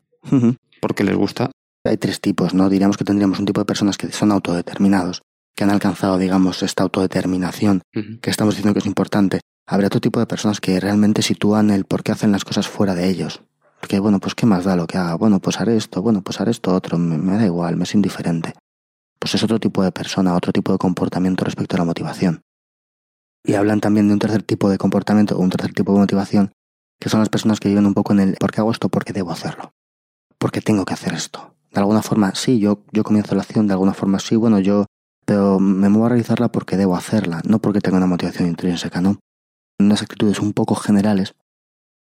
[0.79, 1.51] porque les gusta.
[1.85, 2.69] Hay tres tipos, ¿no?
[2.69, 5.21] Diríamos que tendríamos un tipo de personas que son autodeterminados,
[5.55, 7.81] que han alcanzado, digamos, esta autodeterminación,
[8.21, 9.39] que estamos diciendo que es importante.
[9.65, 12.93] Habrá otro tipo de personas que realmente sitúan el por qué hacen las cosas fuera
[12.93, 13.41] de ellos.
[13.79, 15.15] Porque, bueno, pues qué más da lo que haga.
[15.15, 17.95] Bueno, pues haré esto, bueno, pues haré esto otro, me, me da igual, me es
[17.95, 18.53] indiferente.
[19.19, 22.41] Pues es otro tipo de persona, otro tipo de comportamiento respecto a la motivación.
[23.43, 26.51] Y hablan también de un tercer tipo de comportamiento o un tercer tipo de motivación,
[26.99, 28.89] que son las personas que viven un poco en el ¿por qué hago esto?
[28.89, 29.73] Porque debo hacerlo.
[30.37, 31.55] Porque tengo que hacer esto.
[31.71, 34.85] De alguna forma, sí, yo, yo comienzo la acción, de alguna forma, sí, bueno, yo,
[35.25, 39.19] pero me muevo a realizarla porque debo hacerla, no porque tenga una motivación intrínseca, ¿no?
[39.79, 41.35] Unas actitudes un poco generales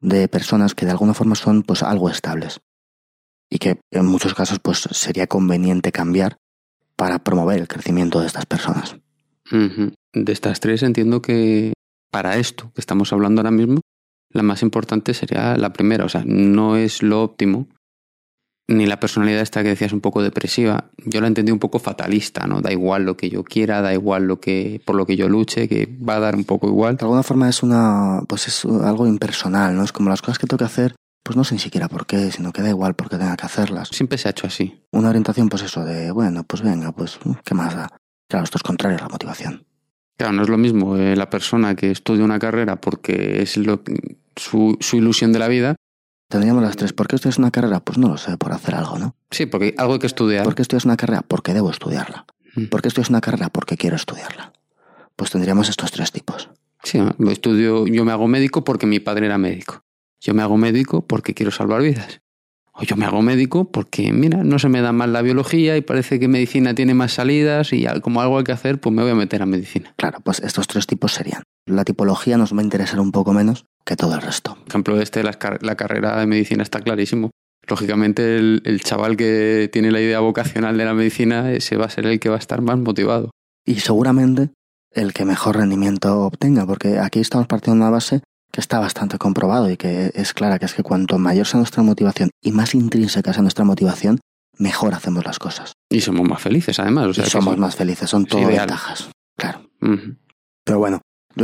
[0.01, 2.59] de personas que de alguna forma son pues algo estables
[3.49, 6.37] y que en muchos casos pues sería conveniente cambiar
[6.95, 8.97] para promover el crecimiento de estas personas.
[10.13, 11.73] De estas tres entiendo que
[12.11, 13.81] para esto que estamos hablando ahora mismo,
[14.29, 16.05] la más importante sería la primera.
[16.05, 17.67] O sea, no es lo óptimo,
[18.67, 20.89] ni la personalidad esta que decías un poco depresiva.
[21.05, 22.61] Yo la entendí un poco fatalista, ¿no?
[22.61, 25.67] Da igual lo que yo quiera, da igual lo que por lo que yo luche,
[25.67, 26.97] que va a dar un poco igual.
[26.97, 29.83] De alguna forma es una pues es algo impersonal, ¿no?
[29.83, 32.31] Es como las cosas que tengo que hacer, pues no sé ni siquiera por qué,
[32.31, 33.89] sino que da igual porque tenga que hacerlas.
[33.89, 34.81] Siempre se ha hecho así.
[34.91, 37.89] Una orientación pues eso de, bueno, pues venga, pues ¿qué más da?
[38.27, 39.65] Claro, esto es contrario a la motivación.
[40.17, 43.81] Claro, no es lo mismo eh, la persona que estudia una carrera porque es lo,
[44.35, 45.75] su, su ilusión de la vida.
[46.27, 46.93] Tendríamos las tres.
[46.93, 47.79] ¿Por qué estudias una carrera?
[47.79, 49.15] Pues no lo sé, por hacer algo, ¿no?
[49.31, 50.43] Sí, porque algo hay que estudiar.
[50.43, 51.21] ¿Por qué estudias una carrera?
[51.21, 52.25] Porque debo estudiarla.
[52.55, 52.65] Mm.
[52.65, 53.49] ¿Por qué estudias una carrera?
[53.49, 54.53] Porque quiero estudiarla.
[55.15, 56.49] Pues tendríamos estos tres tipos.
[56.83, 59.83] Sí, lo estudio, yo me hago médico porque mi padre era médico.
[60.19, 62.21] Yo me hago médico porque quiero salvar vidas.
[62.77, 65.81] O yo me hago médico porque, mira, no se me da mal la biología y
[65.81, 69.11] parece que medicina tiene más salidas y como algo hay que hacer, pues me voy
[69.11, 69.93] a meter a medicina.
[69.95, 71.43] Claro, pues estos tres tipos serían.
[71.65, 74.55] La tipología nos va a interesar un poco menos que todo el resto.
[74.55, 77.31] Por ejemplo, este, la carrera de medicina está clarísimo.
[77.67, 81.89] Lógicamente, el, el chaval que tiene la idea vocacional de la medicina, ese va a
[81.89, 83.31] ser el que va a estar más motivado.
[83.65, 84.49] Y seguramente
[84.91, 89.17] el que mejor rendimiento obtenga, porque aquí estamos partiendo de una base que está bastante
[89.17, 92.73] comprobado y que es clara, que es que cuanto mayor sea nuestra motivación y más
[92.75, 94.19] intrínseca sea nuestra motivación,
[94.57, 95.73] mejor hacemos las cosas.
[95.89, 97.07] Y somos más felices, además.
[97.07, 98.59] O sea, y somos más felices, son todo ideal.
[98.67, 99.09] ventajas.
[99.37, 99.69] Claro.
[100.63, 101.01] Pero bueno,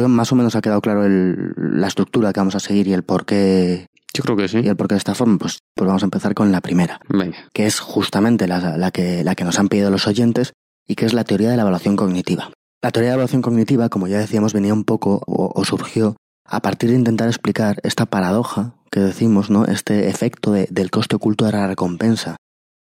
[0.08, 3.04] más o menos ha quedado claro el- la estructura que vamos a seguir y el
[3.04, 4.60] por qué Yo creo que sí.
[4.64, 5.38] y el por qué de esta forma.
[5.38, 7.50] Pues, pues vamos a empezar con la primera, Venga.
[7.54, 10.54] que es justamente la, la que, la que nos han pedido los oyentes
[10.88, 12.52] y que es la teoría de la evaluación cognitiva.
[12.82, 16.16] La teoría de la evaluación cognitiva, como ya decíamos, venía un poco o, o surgió
[16.52, 19.66] a partir de intentar explicar esta paradoja que decimos, ¿no?
[19.66, 22.36] Este efecto de- del coste oculto de la recompensa.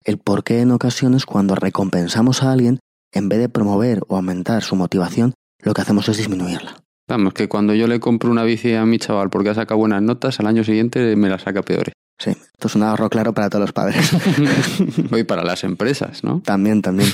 [0.03, 2.79] El por qué en ocasiones cuando recompensamos a alguien,
[3.13, 6.75] en vez de promover o aumentar su motivación, lo que hacemos es disminuirla.
[7.07, 10.01] Vamos, que cuando yo le compro una bici a mi chaval porque ha sacado buenas
[10.01, 11.93] notas, al año siguiente me la saca peores.
[12.19, 14.11] Sí, esto es un ahorro claro para todos los padres.
[15.11, 16.41] Hoy para las empresas, ¿no?
[16.41, 17.09] también, también.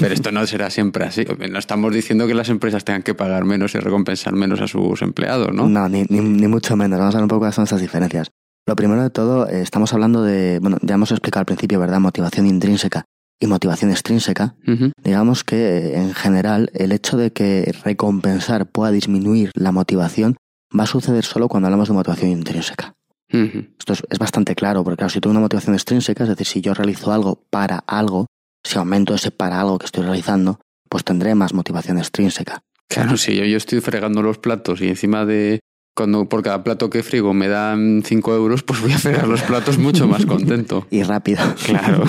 [0.00, 1.24] Pero esto no será siempre así.
[1.50, 5.00] No estamos diciendo que las empresas tengan que pagar menos y recompensar menos a sus
[5.00, 5.66] empleados, ¿no?
[5.66, 6.98] No, ni, ni, ni mucho menos.
[6.98, 8.30] Vamos a ver un poco cuáles son estas diferencias.
[8.66, 12.00] Lo primero de todo, eh, estamos hablando de, bueno, ya hemos explicado al principio, ¿verdad?
[12.00, 13.04] Motivación intrínseca
[13.40, 14.56] y motivación extrínseca.
[15.02, 20.36] Digamos que, eh, en general, el hecho de que recompensar pueda disminuir la motivación
[20.78, 22.94] va a suceder solo cuando hablamos de motivación intrínseca.
[23.28, 26.60] Esto es, es bastante claro, porque claro, si tengo una motivación extrínseca, es decir, si
[26.60, 28.26] yo realizo algo para algo,
[28.62, 32.62] si aumento ese para algo que estoy realizando, pues tendré más motivación extrínseca.
[32.88, 35.60] Claro, si yo, yo estoy fregando los platos y encima de
[35.96, 39.42] cuando por cada plato que frigo me dan 5 euros, pues voy a fregar los
[39.42, 40.86] platos mucho más contento.
[40.90, 41.42] Y rápido.
[41.64, 42.04] Claro.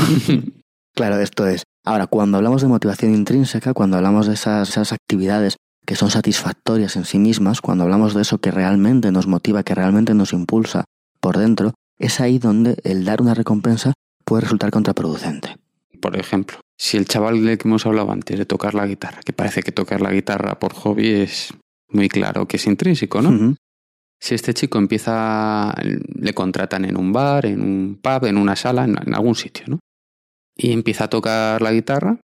[0.96, 1.64] claro, esto es.
[1.86, 6.96] Ahora, cuando hablamos de motivación intrínseca, cuando hablamos de esas, esas actividades que son satisfactorias
[6.96, 10.86] en sí mismas, cuando hablamos de eso que realmente nos motiva, que realmente nos impulsa
[11.26, 13.94] por dentro, es ahí donde el dar una recompensa
[14.26, 15.56] puede resultar contraproducente.
[16.00, 19.34] Por ejemplo, si el chaval del que hemos hablado antes de tocar la guitarra, que
[19.34, 21.52] parece que tocar la guitarra por hobby es
[21.90, 23.56] muy claro que es intrínseco, ¿no?
[24.22, 28.84] Si este chico empieza, le contratan en un bar, en un pub, en una sala,
[28.84, 29.80] en, algún sitio, ¿no?
[30.56, 32.20] Y empieza a tocar la guitarra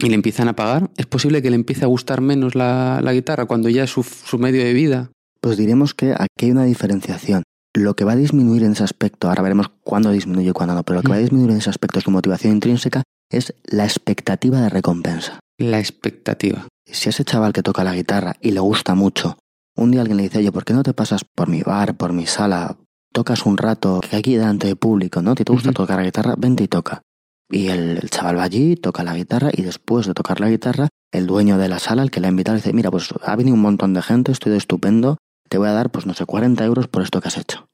[0.00, 3.46] y le empiezan a pagar, ¿es posible que le empiece a gustar menos la, guitarra
[3.46, 5.12] cuando ya es su, su medio de vida?
[5.40, 7.44] Pues diremos que aquí hay una diferenciación.
[7.74, 10.82] Lo que va a disminuir en ese aspecto, ahora veremos cuándo disminuye y cuándo no,
[10.82, 11.22] pero lo que va a mm.
[11.22, 15.38] disminuir en ese aspecto, su motivación intrínseca, es la expectativa de recompensa.
[15.56, 16.66] La expectativa.
[16.84, 19.38] Si ese chaval que toca la guitarra y le gusta mucho,
[19.76, 22.12] un día alguien le dice, oye, ¿por qué no te pasas por mi bar, por
[22.12, 22.76] mi sala?
[23.12, 25.34] Tocas un rato que aquí delante de público, ¿no?
[25.36, 27.02] Si te gusta tocar la guitarra, vente y toca.
[27.48, 31.26] Y el, chaval va allí, toca la guitarra y después de tocar la guitarra, el
[31.26, 33.62] dueño de la sala, el que le ha invitado, dice, mira, pues ha venido un
[33.62, 35.18] montón de gente, estoy de estupendo,
[35.50, 37.68] te voy a dar, pues no sé, 40 euros por esto que has hecho.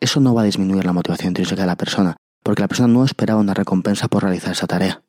[0.00, 3.04] Eso no va a disminuir la motivación intrínseca de la persona, porque la persona no
[3.04, 5.02] esperaba una recompensa por realizar esa tarea.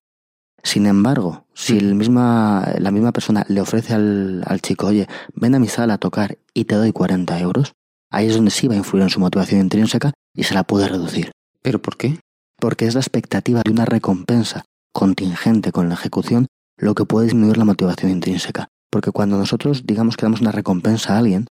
[0.61, 5.95] Sin embargo, si la misma persona le ofrece al, chico, oye, ven a mi sala
[5.95, 7.73] a tocar y te doy 40 euros,
[8.11, 10.87] ahí es donde sí va a influir en su motivación intrínseca y se la puede
[10.87, 11.31] reducir.
[11.63, 12.19] ¿Pero por qué?
[12.59, 16.45] Porque es la expectativa de una recompensa contingente con la ejecución
[16.77, 18.67] lo que puede disminuir la motivación intrínseca.
[18.91, 21.47] Porque cuando nosotros digamos que damos una recompensa a alguien,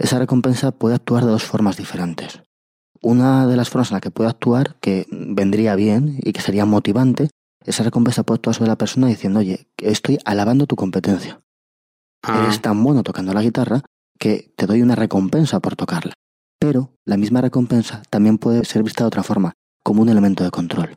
[0.00, 2.40] esa recompensa puede actuar de dos formas diferentes.
[3.02, 6.64] Una de las formas en la que puede actuar, que vendría bien y que sería
[6.64, 7.28] motivante,
[7.64, 11.40] esa recompensa puede actuar sobre la persona diciendo, oye, estoy alabando tu competencia.
[12.22, 12.42] Ah.
[12.42, 13.82] Eres tan bueno tocando la guitarra
[14.18, 16.14] que te doy una recompensa por tocarla.
[16.58, 20.50] Pero la misma recompensa también puede ser vista de otra forma, como un elemento de
[20.50, 20.96] control.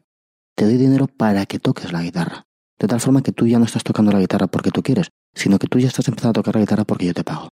[0.55, 2.43] Te doy dinero para que toques la guitarra.
[2.79, 5.59] De tal forma que tú ya no estás tocando la guitarra porque tú quieres, sino
[5.59, 7.49] que tú ya estás empezando a tocar la guitarra porque yo te pago.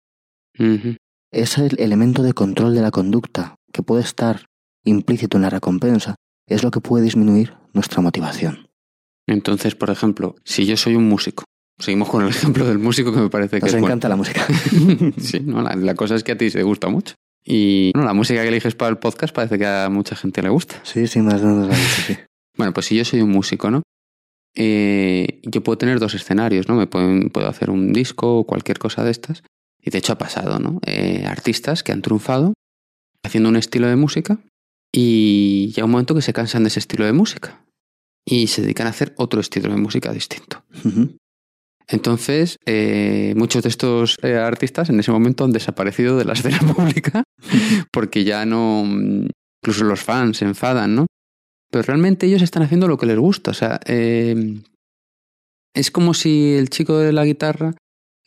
[1.31, 4.47] Ese elemento de control de la conducta que puede estar
[4.85, 6.15] implícito en la recompensa
[6.47, 8.71] es lo que puede disminuir nuestra motivación.
[9.27, 11.45] Entonces, por ejemplo, si yo soy un músico,
[11.79, 14.47] seguimos con el ejemplo del músico que me parece que Nos encanta la música.
[15.19, 17.15] sí, no, la, cosa es que a ti te gusta mucho.
[17.45, 20.81] Y la música que eliges para el podcast parece que a mucha gente le gusta.
[20.83, 21.77] Sí, sí, más o menos.
[21.77, 22.17] Sí.
[22.57, 23.83] bueno, pues si yo soy un músico, ¿no?
[24.55, 26.75] Eh, yo puedo tener dos escenarios, ¿no?
[26.75, 29.43] Me puedo hacer un disco o cualquier cosa de estas
[29.83, 30.81] y de hecho ha pasado, ¿no?
[30.87, 32.55] Eh, artistas que han triunfado
[33.23, 34.39] haciendo un estilo de música
[34.93, 37.65] y llega un momento que se cansan de ese estilo de música
[38.25, 40.63] y se dedican a hacer otro estilo de música distinto.
[41.87, 46.59] Entonces, eh, muchos de estos eh, artistas en ese momento han desaparecido de la escena
[46.59, 47.25] pública
[47.93, 51.07] porque ya no, incluso los fans se enfadan, ¿no?
[51.71, 53.51] Pero realmente ellos están haciendo lo que les gusta.
[53.51, 53.79] O sea,
[55.75, 57.75] es como si el chico de la guitarra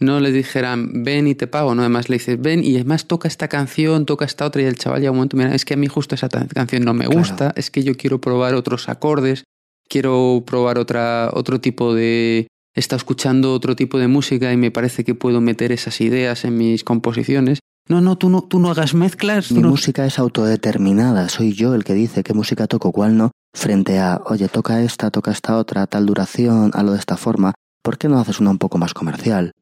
[0.01, 3.27] no le dijeran, ven y te pago, no, además le dices, ven y además toca
[3.27, 5.77] esta canción, toca esta otra y el chaval ya un momento, mira, es que a
[5.77, 9.43] mí justo esa canción no me gusta, es que yo quiero probar otros acordes,
[9.87, 12.47] quiero probar otra, otro tipo de...
[12.73, 16.57] Está escuchando otro tipo de música y me parece que puedo meter esas ideas en
[16.57, 17.59] mis composiciones.
[17.89, 19.51] No, no, tú no, tú no hagas mezclas.
[19.51, 23.99] Mi música es autodeterminada, soy yo el que dice qué música toco, cuál no, frente
[23.99, 27.53] a, oye, toca esta, toca esta otra, tal duración, hazlo de esta forma.
[27.82, 29.54] ¿Por qué no haces una un poco más comercial?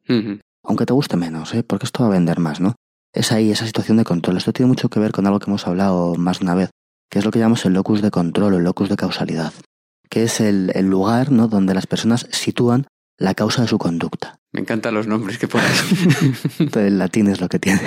[0.63, 1.63] Aunque te guste menos, ¿eh?
[1.63, 2.75] porque esto va a vender más, ¿no?
[3.13, 4.37] Es ahí esa situación de control.
[4.37, 6.69] Esto tiene mucho que ver con algo que hemos hablado más de una vez,
[7.09, 9.53] que es lo que llamamos el locus de control o el locus de causalidad,
[10.09, 11.47] que es el, lugar ¿no?
[11.47, 14.37] donde las personas sitúan la causa de su conducta.
[14.51, 15.83] Me encantan los nombres que pones.
[16.75, 17.81] el latín es lo que tiene.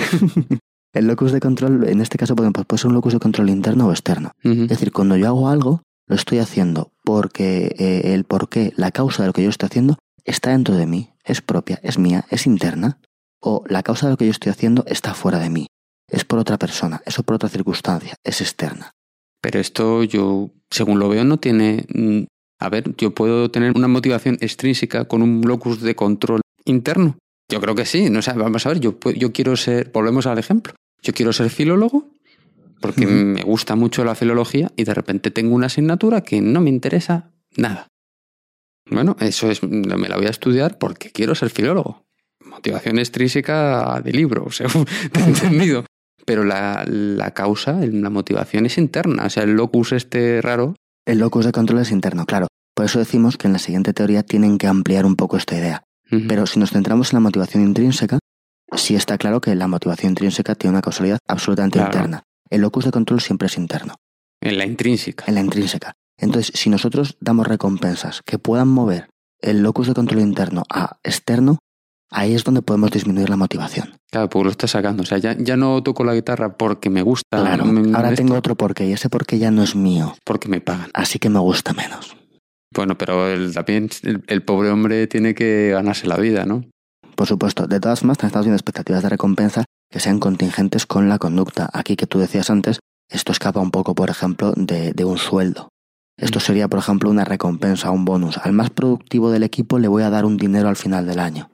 [0.93, 3.91] el locus de control, en este caso, puede ser un locus de control interno o
[3.91, 4.31] externo.
[4.43, 8.91] Es decir, cuando yo hago algo, lo estoy haciendo porque eh, el por qué, la
[8.91, 12.25] causa de lo que yo estoy haciendo, está dentro de mí, es propia, es mía,
[12.29, 12.99] es interna,
[13.39, 15.67] o la causa de lo que yo estoy haciendo está fuera de mí,
[16.09, 18.91] es por otra persona, es por otra circunstancia, es externa.
[19.41, 21.85] Pero esto yo, según lo veo, no tiene...
[21.93, 22.23] Mm,
[22.59, 27.17] a ver, yo puedo tener una motivación extrínseca con un locus de control interno.
[27.49, 30.39] Yo creo que sí, no sé, vamos a ver, yo, yo quiero ser, volvemos al
[30.39, 32.07] ejemplo, yo quiero ser filólogo
[32.83, 36.69] porque me gusta mucho la filología y de repente tengo una asignatura que no me
[36.69, 37.87] interesa nada.
[38.93, 42.05] Bueno, eso es, me la voy a estudiar porque quiero ser filólogo.
[42.45, 45.85] Motivación extrínseca de libro, según te he entendido.
[46.25, 49.25] Pero la, la causa, la motivación es interna.
[49.25, 50.75] O sea, el locus este raro.
[51.05, 52.47] El locus de control es interno, claro.
[52.75, 55.83] Por eso decimos que en la siguiente teoría tienen que ampliar un poco esta idea.
[56.27, 58.19] Pero si nos centramos en la motivación intrínseca,
[58.75, 61.91] sí está claro que la motivación intrínseca tiene una causalidad absolutamente Claro.
[61.93, 62.23] interna.
[62.49, 63.95] El locus de control siempre es interno,
[64.41, 65.25] En la intrínseca.
[65.27, 65.93] en la intrínseca.
[66.17, 69.09] Entonces, si nosotros damos recompensas que puedan mover
[69.41, 71.57] el locus de control interno a externo,
[72.11, 73.97] ahí es donde podemos disminuir la motivación.
[74.11, 75.03] Claro, porque lo estás sacando.
[75.03, 77.25] O sea, ya, ya no toco la guitarra porque me gusta.
[77.41, 80.61] Claro, me- ahora tengo otro porqué y ese porqué ya no es mío, Porque me
[80.61, 80.89] pagan.
[80.93, 82.15] así que me gusta menos.
[82.75, 86.63] Bueno, pero el, también el, el pobre hombre tiene que ganarse la vida, ¿no?
[87.15, 91.19] Por supuesto, de todas formas, estamos viendo expectativas de recompensa que sean contingentes con la
[91.19, 91.69] conducta.
[91.73, 92.79] Aquí que tú decías antes,
[93.11, 95.69] esto escapa un poco, por ejemplo, de, de un sueldo.
[96.17, 98.37] Esto sería, por ejemplo, una recompensa, un bonus.
[98.37, 101.49] Al más productivo del equipo le voy a dar un dinero al final del año.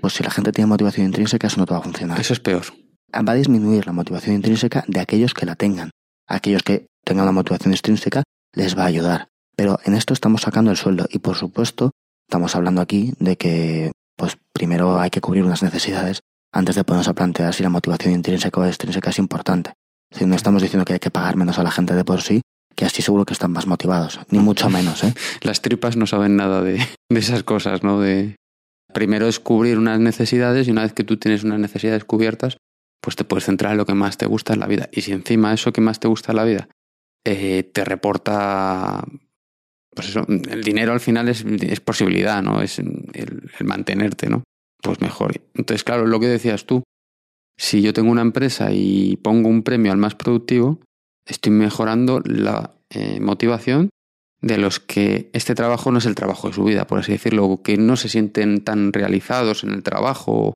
[0.00, 2.20] Pues si la gente tiene motivación intrínseca, eso no te va a funcionar.
[2.20, 2.62] Eso es peor.
[3.12, 5.90] Va a disminuir la motivación intrínseca de aquellos que la tengan.
[6.28, 8.22] Aquellos que tengan una motivación extrínseca
[8.54, 9.28] les va a ayudar.
[9.56, 11.90] Pero en esto estamos sacando el sueldo y por supuesto
[12.28, 16.20] estamos hablando aquí de que pues primero hay que cubrir unas necesidades
[16.52, 19.72] antes de ponernos a plantear si la motivación intrínseca o extrínseca es importante.
[20.10, 22.40] Decir, no estamos diciendo que hay que pagar menos a la gente de por sí,
[22.78, 25.12] que así seguro que están más motivados, ni mucho menos, ¿eh?
[25.42, 28.00] Las tripas no saben nada de, esas cosas, ¿no?
[28.00, 28.36] De
[28.94, 32.56] primero es cubrir unas necesidades y una vez que tú tienes unas necesidades cubiertas,
[33.02, 34.88] pues te puedes centrar en lo que más te gusta en la vida.
[34.92, 36.68] Y si encima eso que más te gusta en la vida
[37.24, 39.02] eh, te reporta,
[39.92, 42.62] pues eso, el dinero al final es, es posibilidad, ¿no?
[42.62, 44.44] Es el, el mantenerte, ¿no?
[44.80, 45.32] Pues mejor.
[45.54, 46.84] Entonces, claro, lo que decías tú,
[47.58, 50.78] si yo tengo una empresa y pongo un premio al más productivo,
[51.28, 53.90] estoy mejorando la eh, motivación
[54.40, 57.60] de los que este trabajo no es el trabajo de su vida, por así decirlo,
[57.62, 60.54] que no se sienten tan realizados en el trabajo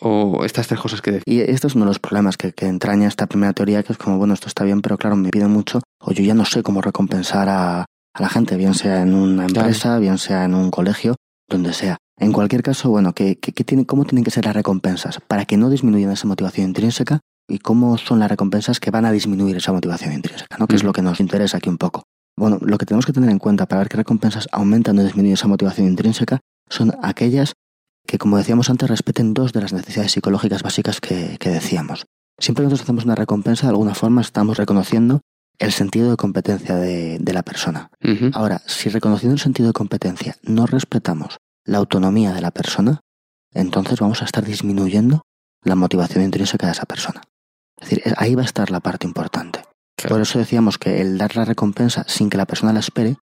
[0.00, 1.24] o estas tres cosas que decía.
[1.26, 3.98] Y esto es uno de los problemas que, que entraña esta primera teoría, que es
[3.98, 6.62] como, bueno, esto está bien, pero claro, me piden mucho, o yo ya no sé
[6.62, 10.70] cómo recompensar a, a la gente, bien sea en una empresa, bien sea en un
[10.70, 11.16] colegio,
[11.48, 11.96] donde sea.
[12.20, 15.44] En cualquier caso, bueno, ¿qué, qué, qué tiene, ¿cómo tienen que ser las recompensas para
[15.44, 17.20] que no disminuyan esa motivación intrínseca?
[17.48, 20.56] ¿Y cómo son las recompensas que van a disminuir esa motivación intrínseca?
[20.58, 20.66] ¿no?
[20.66, 22.02] Que es lo que nos interesa aquí un poco.
[22.36, 25.34] Bueno, lo que tenemos que tener en cuenta para ver qué recompensas aumentan o disminuyen
[25.34, 27.54] esa motivación intrínseca son aquellas
[28.06, 32.06] que, como decíamos antes, respeten dos de las necesidades psicológicas básicas que, que decíamos.
[32.38, 35.22] Siempre que nosotros hacemos una recompensa, de alguna forma estamos reconociendo
[35.58, 37.90] el sentido de competencia de, de la persona.
[38.32, 43.00] Ahora, si reconociendo el sentido de competencia no respetamos la autonomía de la persona,
[43.52, 45.22] entonces vamos a estar disminuyendo
[45.64, 47.22] la motivación intrínseca de esa persona.
[47.80, 49.62] Es decir, ahí va a estar la parte importante.
[49.96, 50.16] Claro.
[50.16, 53.16] Por eso decíamos que el dar la recompensa sin que la persona la espere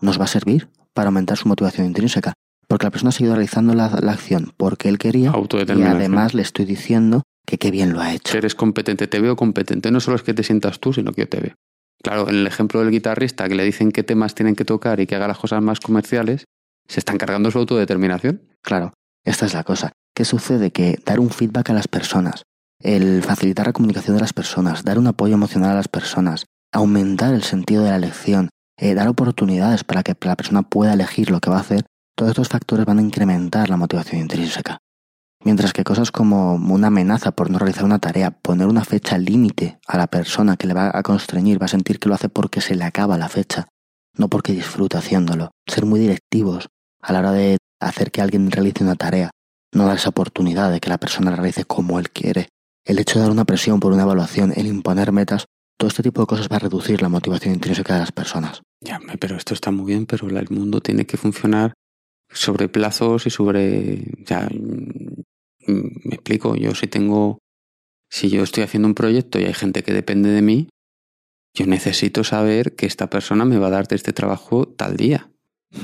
[0.00, 2.34] nos va a servir para aumentar su motivación intrínseca.
[2.68, 6.42] Porque la persona ha seguido realizando la, la acción porque él quería y además le
[6.42, 8.36] estoy diciendo que qué bien lo ha hecho.
[8.36, 9.90] Eres competente, te veo competente.
[9.90, 11.54] No solo es que te sientas tú, sino que yo te veo.
[12.02, 15.06] Claro, en el ejemplo del guitarrista que le dicen qué temas tienen que tocar y
[15.06, 16.44] que haga las cosas más comerciales,
[16.88, 18.42] se están cargando su autodeterminación.
[18.62, 18.92] Claro,
[19.24, 19.92] esta es la cosa.
[20.14, 20.72] ¿Qué sucede?
[20.72, 22.42] Que dar un feedback a las personas,
[22.82, 27.34] el facilitar la comunicación de las personas, dar un apoyo emocional a las personas, aumentar
[27.34, 31.40] el sentido de la elección, eh, dar oportunidades para que la persona pueda elegir lo
[31.40, 31.84] que va a hacer,
[32.16, 34.78] todos estos factores van a incrementar la motivación intrínseca.
[35.44, 39.78] Mientras que cosas como una amenaza por no realizar una tarea, poner una fecha límite
[39.88, 42.60] a la persona que le va a constreñir, va a sentir que lo hace porque
[42.60, 43.66] se le acaba la fecha,
[44.16, 45.50] no porque disfruta haciéndolo.
[45.66, 46.68] Ser muy directivos
[47.00, 49.30] a la hora de hacer que alguien realice una tarea,
[49.72, 52.48] no dar esa oportunidad de que la persona la realice como él quiere.
[52.84, 55.44] El hecho de dar una presión por una evaluación, el imponer metas,
[55.78, 58.62] todo este tipo de cosas va a reducir la motivación intrínseca de las personas.
[58.80, 61.72] Ya, pero esto está muy bien, pero el mundo tiene que funcionar
[62.30, 64.04] sobre plazos y sobre...
[64.26, 67.38] Ya, mm, me explico, yo si tengo...
[68.10, 70.68] Si yo estoy haciendo un proyecto y hay gente que depende de mí,
[71.54, 75.30] yo necesito saber que esta persona me va a dar este trabajo tal día.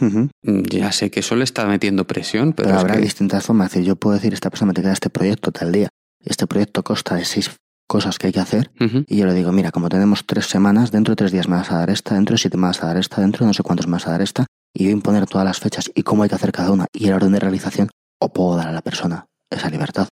[0.03, 0.29] Ujú.
[0.43, 3.73] Ya sé que eso le está metiendo presión, pero, Pero es habrá que- distintas formas.
[3.83, 5.89] Yo puedo decir, esta persona me queda este proyecto tal día.
[6.25, 7.51] Este proyecto consta de seis
[7.89, 8.71] cosas que hay que hacer.
[9.07, 11.73] Y yo le digo, mira, como tenemos tres semanas, dentro de tres días me vas
[11.73, 13.63] a dar esta, dentro de siete me vas a dar esta, dentro de no sé
[13.63, 14.47] cuántos me vas a dar esta.
[14.75, 17.15] Y yo imponer todas las fechas y cómo hay que hacer cada una y el
[17.15, 17.89] orden de realización,
[18.21, 20.09] o puedo dar a la persona esa libertad.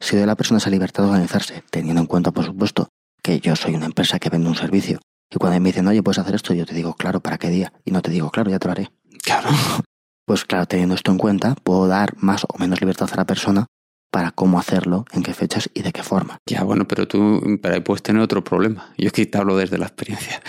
[0.00, 2.88] Si doy a la persona esa libertad de organizarse, teniendo en cuenta, por supuesto,
[3.22, 5.00] que yo soy una empresa que vende un servicio.
[5.30, 7.72] Y cuando me dicen, oye, puedes hacer esto, yo te digo, claro, ¿para qué día?
[7.84, 8.90] Y no te digo, claro, ya te lo haré.
[9.22, 9.50] Claro.
[10.26, 13.66] Pues claro, teniendo esto en cuenta, puedo dar más o menos libertad a la persona
[14.10, 16.38] para cómo hacerlo, en qué fechas y de qué forma.
[16.46, 18.92] Ya, bueno, pero tú pero ahí puedes tener otro problema.
[18.98, 20.42] Yo aquí te hablo desde la experiencia.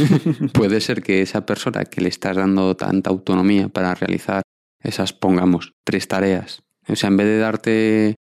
[0.52, 4.42] Puede ser que esa persona que le estás dando tanta autonomía para realizar
[4.82, 6.62] esas, pongamos, tres tareas.
[6.88, 8.14] O sea, en vez de darte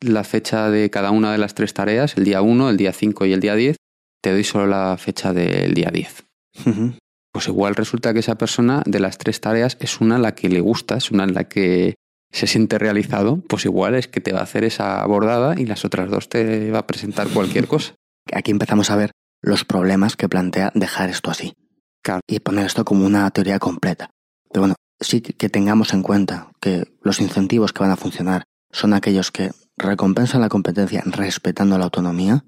[0.00, 3.26] la fecha de cada una de las tres tareas, el día 1, el día 5
[3.26, 3.76] y el día 10,
[4.22, 6.24] te doy solo la fecha del día 10.
[6.66, 6.94] Ujú.
[7.32, 10.60] Pues igual resulta que esa persona de las tres tareas es una la que le
[10.60, 11.94] gusta, es una en la que
[12.32, 15.84] se siente realizado, pues igual es que te va a hacer esa bordada y las
[15.84, 17.94] otras dos te va a presentar cualquier cosa.
[18.32, 19.12] Aquí empezamos a ver
[19.42, 21.54] los problemas que plantea dejar esto así.
[22.02, 22.20] Claro.
[22.26, 24.10] Y poner esto como una teoría completa.
[24.50, 28.94] Pero bueno, sí que tengamos en cuenta que los incentivos que van a funcionar son
[28.94, 32.44] aquellos que recompensan la competencia respetando la autonomía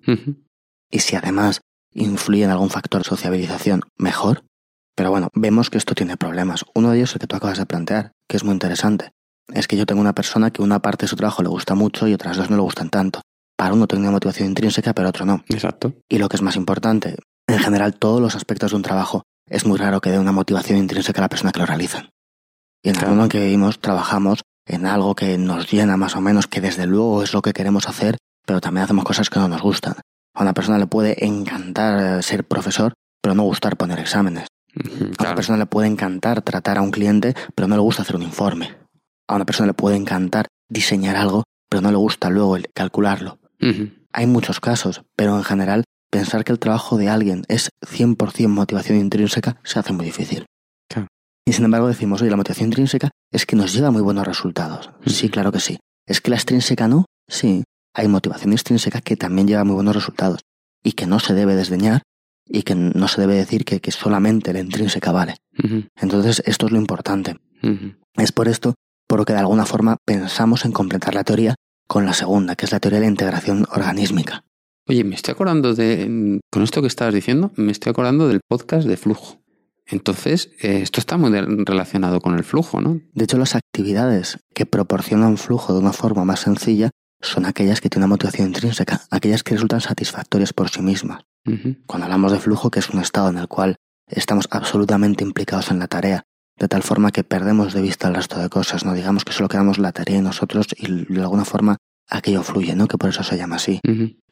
[0.90, 1.60] y si además
[1.92, 4.44] influye en algún factor de sociabilización, mejor.
[4.96, 6.64] Pero bueno, vemos que esto tiene problemas.
[6.74, 9.10] Uno de ellos es el que tú acabas de plantear, que es muy interesante.
[9.52, 12.08] Es que yo tengo una persona que una parte de su trabajo le gusta mucho
[12.08, 13.20] y otras dos no le gustan tanto.
[13.56, 15.44] Para uno tengo una motivación intrínseca, pero otro no.
[15.48, 15.94] Exacto.
[16.08, 17.16] Y lo que es más importante,
[17.46, 20.78] en general todos los aspectos de un trabajo es muy raro que dé una motivación
[20.78, 22.08] intrínseca a la persona que lo realiza.
[22.82, 26.20] Y en el mundo en que vivimos trabajamos en algo que nos llena más o
[26.20, 28.16] menos, que desde luego es lo que queremos hacer,
[28.46, 29.94] pero también hacemos cosas que no nos gustan.
[30.34, 34.48] A una persona le puede encantar eh, ser profesor, pero no gustar poner exámenes.
[35.18, 38.16] A una persona le puede encantar tratar a un cliente, pero no le gusta hacer
[38.16, 38.74] un informe.
[39.28, 43.38] A una persona le puede encantar diseñar algo, pero no le gusta luego el calcularlo.
[44.12, 48.98] Hay muchos casos, pero en general pensar que el trabajo de alguien es 100% motivación
[48.98, 50.46] intrínseca se hace muy difícil.
[50.88, 51.08] Claro.
[51.46, 54.26] Y sin embargo decimos, oye, la motivación intrínseca es que nos lleva a muy buenos
[54.26, 54.90] resultados.
[55.06, 55.78] Sí, claro que sí.
[56.06, 57.06] ¿Es que la extrínseca no?
[57.26, 57.64] Sí.
[57.94, 60.40] Hay motivación extrínseca que también lleva muy buenos resultados
[60.82, 62.02] y que no se debe desdeñar
[62.46, 65.36] y que no se debe decir que, que solamente la intrínseca vale.
[65.96, 67.36] Entonces, esto es lo importante.
[68.16, 68.74] Es por esto
[69.06, 71.54] por lo que de alguna forma pensamos en completar la teoría
[71.86, 74.44] con la segunda, que es la teoría de la integración organísmica.
[74.86, 76.40] Oye, me estoy acordando de.
[76.50, 79.40] Con esto que estabas diciendo, me estoy acordando del podcast de flujo.
[79.86, 83.00] Entonces, eh, esto está muy relacionado con el flujo, ¿no?
[83.12, 86.90] De hecho, las actividades que proporcionan flujo de una forma más sencilla
[87.20, 91.22] son aquellas que tienen una motivación intrínseca, aquellas que resultan satisfactorias por sí mismas.
[91.86, 93.76] Cuando hablamos de flujo, que es un estado en el cual
[94.06, 96.24] estamos absolutamente implicados en la tarea,
[96.58, 99.48] de tal forma que perdemos de vista el resto de cosas, no digamos que solo
[99.48, 101.76] quedamos la tarea y nosotros y de alguna forma
[102.08, 102.86] aquello fluye, ¿no?
[102.86, 103.80] Que por eso se llama así.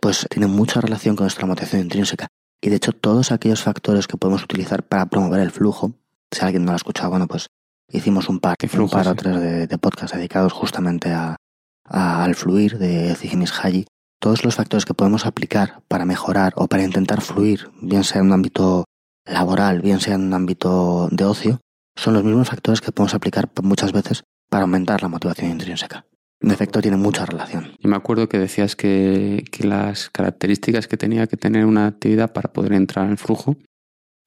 [0.01, 2.29] Pues tiene mucha relación con nuestra motivación intrínseca.
[2.61, 5.95] Y de hecho, todos aquellos factores que podemos utilizar para promover el flujo,
[6.31, 7.47] si alguien no lo ha escuchado, bueno, pues
[7.91, 11.37] hicimos un par, ¿Qué un par o tres de, de podcasts dedicados justamente a,
[11.85, 13.87] a- al fluir de Zigimis Haji.
[14.21, 18.29] Todos los factores que podemos aplicar para mejorar o para intentar fluir, bien sea en
[18.29, 18.85] un ámbito
[19.27, 21.61] laboral, bien sea en un ámbito de ocio,
[21.97, 26.07] son los mismos factores que podemos aplicar muchas veces para aumentar la motivación intrínseca.
[26.41, 27.77] En efecto, tiene mucha relación.
[27.79, 32.33] Y me acuerdo que decías que, que las características que tenía que tener una actividad
[32.33, 33.57] para poder entrar en flujo,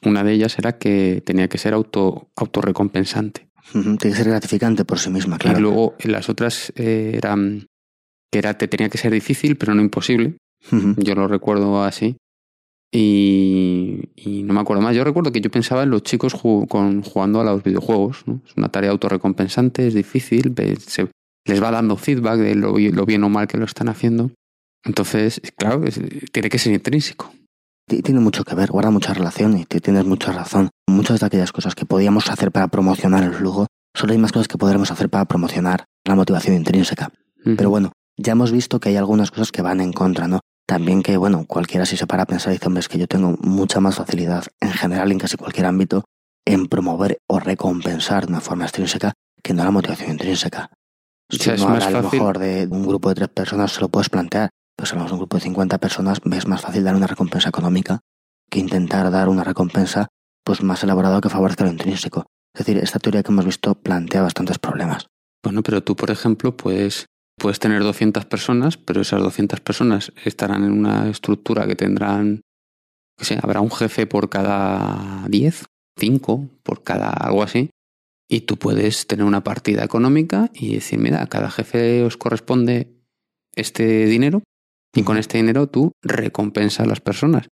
[0.03, 3.49] una de ellas era que tenía que ser auto, autorrecompensante.
[3.71, 5.57] Tiene que ser gratificante por sí misma, claro.
[5.57, 7.67] Y luego eh, las otras eh, eran
[8.31, 10.37] que era, te tenía que ser difícil, pero no imposible.
[10.71, 12.17] Yo lo recuerdo así.
[12.91, 14.95] Y, y no me acuerdo más.
[14.95, 18.23] Yo recuerdo que yo pensaba en los chicos con, jugando a los videojuegos.
[18.25, 18.41] ¿no?
[18.47, 20.53] Es una tarea autorrecompensante, es difícil,
[20.85, 21.09] se-
[21.45, 24.31] les va dando feedback de lo, bi- lo bien o mal que lo están haciendo.
[24.85, 25.99] Entonces, claro, es-
[26.31, 27.31] tiene que ser intrínseco.
[27.87, 30.69] Ti- Tiene mucho que ver, guarda mucha relación y ti- tienes mucha razón.
[30.87, 34.47] Muchas de aquellas cosas que podíamos hacer para promocionar el flujo, solo hay más cosas
[34.47, 37.11] que podremos hacer para promocionar la motivación intrínseca.
[37.57, 40.39] Pero bueno, ya hemos visto que hay algunas cosas que van en contra, ¿no?
[40.67, 43.37] También que, bueno, cualquiera si se para a pensar dice, hombre, es que yo tengo
[43.41, 46.03] mucha más facilidad en general en casi cualquier ámbito
[46.45, 49.13] en promover o recompensar de una forma extrínseca
[49.43, 50.69] que no la motivación intrínseca.
[51.31, 53.71] O Si sea, no habla a lo fácil- mejor de un grupo de tres personas,
[53.73, 54.49] se lo puedes plantear.
[54.75, 57.49] Pues si hablamos de un grupo de 50 personas, es más fácil dar una recompensa
[57.49, 57.99] económica
[58.49, 60.07] que intentar dar una recompensa
[60.43, 62.25] pues más elaborada que favorezca lo intrínseco.
[62.53, 65.07] Es decir, esta teoría que hemos visto plantea bastantes problemas.
[65.43, 67.05] Bueno, pero tú, por ejemplo, puedes,
[67.45, 72.41] puedes tener 200 personas, pero esas 200 personas estarán en una estructura que tendrán,
[73.19, 75.65] que sé, habrá un jefe por cada 10,
[75.95, 77.69] 5 por cada algo así,
[78.27, 82.95] y tú puedes tener una partida económica y decir, mira, a cada jefe os corresponde
[83.55, 84.41] este dinero
[84.95, 87.47] y con este dinero tú recompensas a las personas.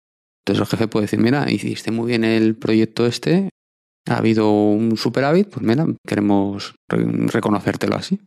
[0.45, 3.49] Entonces el jefe puede decir, mira, hiciste muy bien el proyecto este,
[4.09, 8.21] ha habido un superávit, pues mira, queremos re- reconocértelo así.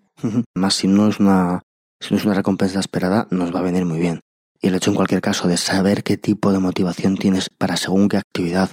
[0.56, 1.62] Más si no es una
[2.00, 4.20] si no es una recompensa esperada, nos va a venir muy bien.
[4.62, 8.10] Y el hecho en cualquier caso de saber qué tipo de motivación tienes para según
[8.10, 8.70] qué actividad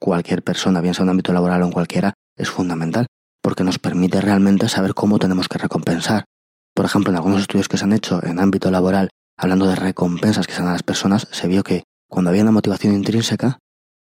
[0.00, 3.06] cualquier persona, bien sea en un ámbito laboral o en cualquiera, es fundamental,
[3.42, 6.24] porque nos permite realmente saber cómo tenemos que recompensar.
[6.74, 10.46] Por ejemplo, en algunos estudios que se han hecho en ámbito laboral, hablando de recompensas
[10.46, 13.58] que se dan a las personas, se vio que cuando había una motivación intrínseca,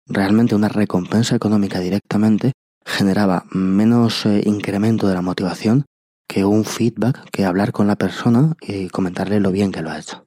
[0.06, 2.52] realmente una recompensa económica directamente
[2.84, 5.84] generaba menos eh, incremento de la motivación
[6.28, 9.98] que un feedback, que hablar con la persona y comentarle lo bien que lo ha
[9.98, 10.26] hecho.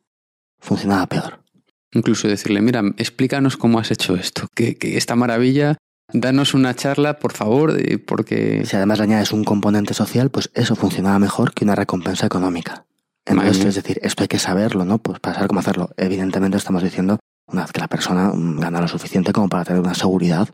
[0.59, 1.43] Funcionaba peor.
[1.91, 5.78] Incluso decirle, mira, explícanos cómo has hecho esto, que, que esta maravilla
[6.11, 7.75] danos una charla, por favor,
[8.05, 8.63] porque...
[8.65, 12.86] Si además le añades un componente social, pues eso funcionaba mejor que una recompensa económica.
[13.25, 14.99] Entonces, es decir, esto hay que saberlo, ¿no?
[14.99, 15.89] Pues para saber cómo hacerlo.
[15.97, 19.93] Evidentemente estamos diciendo una vez que la persona gana lo suficiente como para tener una
[19.93, 20.50] seguridad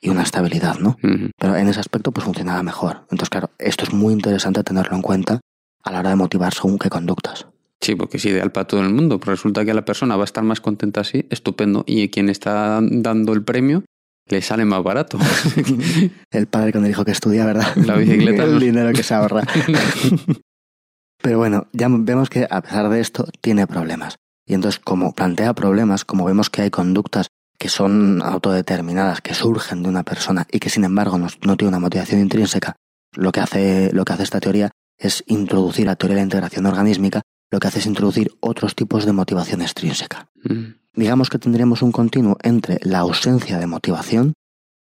[0.00, 0.96] y una estabilidad, ¿no?
[1.38, 2.98] Pero en ese aspecto pues funcionaba mejor.
[3.10, 5.40] Entonces, claro, esto es muy interesante tenerlo en cuenta
[5.82, 7.46] a la hora de motivar según qué conductas.
[7.80, 10.24] Sí, porque es ideal para todo el mundo, pero resulta que la persona va a
[10.24, 13.84] estar más contenta así, estupendo, y quien está dando el premio
[14.26, 15.18] le sale más barato.
[16.30, 17.76] el padre cuando dijo que estudia, ¿verdad?
[17.76, 18.44] La bicicleta.
[18.44, 19.42] el dinero que se ahorra.
[21.22, 24.16] pero bueno, ya vemos que a pesar de esto tiene problemas.
[24.46, 27.28] Y entonces, como plantea problemas, como vemos que hay conductas
[27.58, 31.78] que son autodeterminadas, que surgen de una persona y que sin embargo no, tiene una
[31.78, 32.76] motivación intrínseca,
[33.12, 36.66] lo que, hace, lo que hace esta teoría es introducir la teoría de la integración
[36.66, 40.28] organísmica, lo que hace es introducir otros tipos de motivación extrínseca.
[40.42, 40.74] Mm.
[40.94, 44.34] Digamos que tendríamos un continuo entre la ausencia de motivación,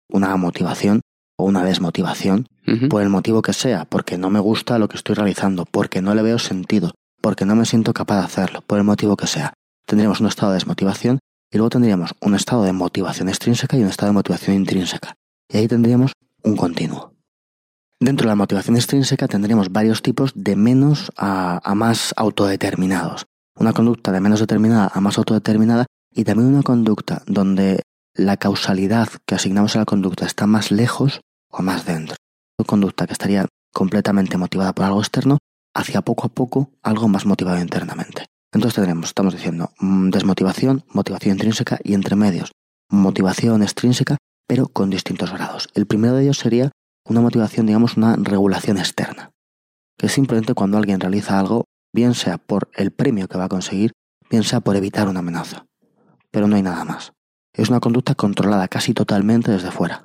[0.09, 1.01] una motivación
[1.37, 2.47] o una desmotivación,
[2.91, 6.15] por el motivo que sea, porque no me gusta lo que estoy realizando, porque no
[6.17, 6.93] le veo sentido,
[7.27, 9.53] porque no me siento capaz de hacerlo, por el motivo que sea.
[9.85, 11.19] Tendríamos un estado de desmotivación
[11.51, 15.17] y luego tendríamos un estado de motivación extrínseca y un estado de motivación intrínseca.
[15.49, 16.13] Y ahí tendríamos
[16.45, 17.15] un continuo.
[17.99, 23.27] Dentro de la motivación extrínseca tendríamos varios tipos de menos a, a, más autodeterminados.
[23.59, 27.83] Una conducta de menos determinada a más autodeterminada y también una conducta donde
[28.15, 32.15] la causalidad que asignamos a la conducta está más lejos o más dentro.
[32.57, 35.39] Una conducta que estaría completamente motivada por algo externo
[35.77, 38.27] hacia poco a poco algo más motivado internamente.
[38.53, 42.53] Entonces tendremos, estamos diciendo, mm, desmotivación, motivación intrínseca y entre medios,
[42.89, 44.17] motivación extrínseca,
[44.49, 45.69] pero con distintos grados.
[45.75, 46.73] El primero de ellos sería
[47.05, 49.31] una motivación, digamos, una regulación externa,
[49.99, 53.49] que es simplemente cuando alguien realiza algo, bien sea por el premio que va a
[53.49, 53.93] conseguir,
[54.31, 55.67] bien sea por evitar una amenaza.
[56.31, 57.13] Pero no hay nada más.
[57.53, 60.03] Es una conducta controlada casi totalmente desde fuera.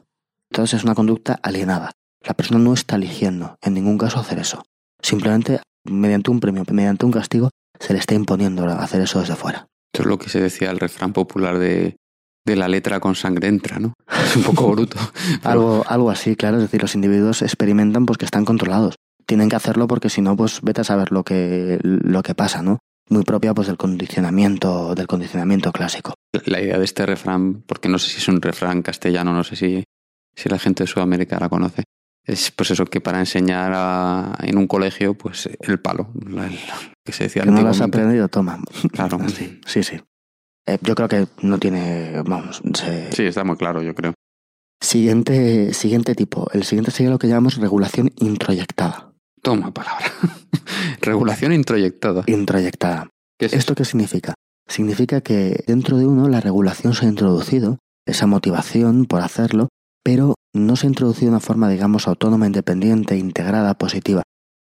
[0.49, 1.91] Entonces es una conducta alienada.
[2.21, 4.63] La persona no está eligiendo en ningún caso hacer eso.
[5.01, 7.49] Simplemente, mediante un premio, mediante un castigo,
[7.79, 9.67] se le está imponiendo hacer eso desde fuera.
[9.93, 11.97] Esto es lo que se decía el refrán popular de,
[12.45, 13.93] de la letra con sangre entra, ¿no?
[14.25, 14.97] Es un poco bruto.
[15.43, 16.57] algo, algo así, claro.
[16.57, 18.95] Es decir, los individuos experimentan pues que están controlados.
[19.25, 22.61] Tienen que hacerlo porque si no, pues vete a saber lo que, lo que pasa,
[22.61, 22.79] ¿no?
[23.09, 26.13] Muy propia pues del condicionamiento, del condicionamiento clásico.
[26.45, 29.55] La idea de este refrán, porque no sé si es un refrán castellano, no sé
[29.55, 29.83] si,
[30.35, 31.83] si la gente de Sudamérica la conoce,
[32.25, 36.09] es pues eso que para enseñar en un colegio pues el palo
[37.03, 38.59] que se decía que no lo has aprendido toma.
[38.91, 39.19] Claro.
[39.65, 39.99] Sí sí,
[40.67, 42.61] eh, yo creo que no tiene vamos
[43.11, 44.13] sí está muy claro yo creo.
[44.79, 46.49] Siguiente siguiente tipo.
[46.53, 49.13] El siguiente sería lo que llamamos regulación introyectada.
[49.41, 50.05] Toma palabra.
[51.01, 52.23] Regulación introyectada.
[52.27, 53.09] Introyectada.
[53.39, 54.33] Esto qué significa
[54.71, 59.69] significa que dentro de uno la regulación se ha introducido esa motivación por hacerlo
[60.03, 64.23] pero no se ha introducido una forma, digamos, autónoma, independiente, integrada, positiva.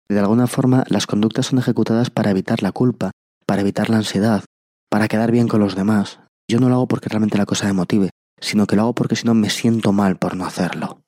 [0.09, 3.11] De alguna forma, las conductas son ejecutadas para evitar la culpa,
[3.45, 4.43] para evitar la ansiedad,
[4.89, 6.19] para quedar bien con los demás.
[6.47, 8.09] Yo no lo hago porque realmente la cosa me motive,
[8.39, 11.01] sino que lo hago porque si no me siento mal por no hacerlo.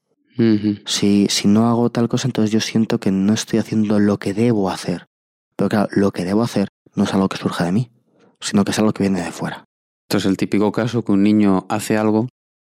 [0.86, 4.34] si, si no hago tal cosa, entonces yo siento que no estoy haciendo lo que
[4.34, 5.08] debo hacer.
[5.56, 7.92] Pero claro, lo que debo hacer no es algo que surja de mí,
[8.40, 9.66] sino que es algo que viene de fuera.
[10.10, 12.28] Esto es el típico caso que un niño hace algo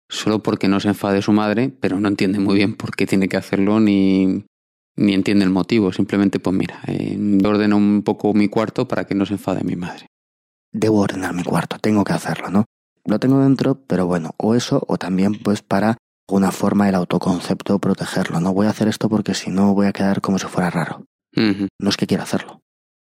[0.08, 3.28] solo porque no se enfade su madre, pero no entiende muy bien por qué tiene
[3.28, 4.44] que hacerlo ni,
[4.96, 5.92] ni entiende el motivo.
[5.92, 9.76] Simplemente, pues mira, eh, ordeno un poco mi cuarto para que no se enfade mi
[9.76, 10.06] madre.
[10.72, 12.64] Debo ordenar mi cuarto, tengo que hacerlo, ¿no?
[13.04, 15.96] Lo tengo dentro, pero bueno, o eso, o también pues para
[16.28, 18.40] una forma el autoconcepto protegerlo.
[18.40, 21.04] No voy a hacer esto porque si no voy a quedar como si fuera raro.
[21.34, 22.60] No es que quiera hacerlo,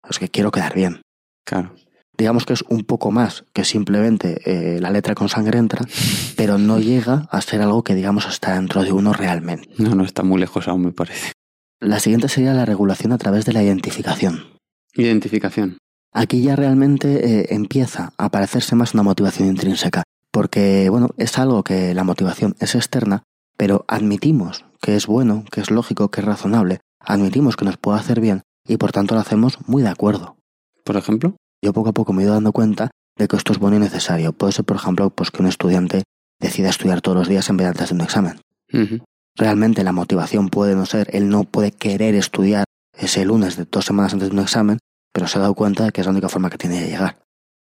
[0.09, 1.01] es que quiero quedar bien.
[1.45, 1.75] Claro
[2.17, 5.85] digamos que es un poco más que simplemente eh, la letra con sangre entra,
[6.37, 9.69] pero no llega a ser algo que digamos está dentro de uno realmente.
[9.77, 11.31] No, no está muy lejos aún, me parece.
[11.79, 14.45] La siguiente sería la regulación a través de la identificación.
[14.93, 15.77] Identificación.
[16.13, 21.63] Aquí ya realmente eh, empieza a parecerse más una motivación intrínseca, porque bueno, es algo
[21.63, 23.23] que la motivación es externa,
[23.57, 27.99] pero admitimos que es bueno, que es lógico, que es razonable, admitimos que nos puede
[27.99, 30.37] hacer bien y por tanto lo hacemos muy de acuerdo.
[30.85, 31.35] Por ejemplo
[31.65, 33.79] yo poco a poco me he ido dando cuenta de que esto es bueno y
[33.79, 34.33] necesario.
[34.33, 36.03] Puede ser, por ejemplo, pues que un estudiante
[36.39, 38.39] decida estudiar todos los días en vez de antes de un examen.
[39.35, 42.65] Realmente la motivación puede no ser, él no puede querer estudiar
[42.97, 44.77] ese lunes de dos semanas antes de un examen,
[45.11, 47.17] pero se ha dado cuenta de que es la única forma que tiene de llegar.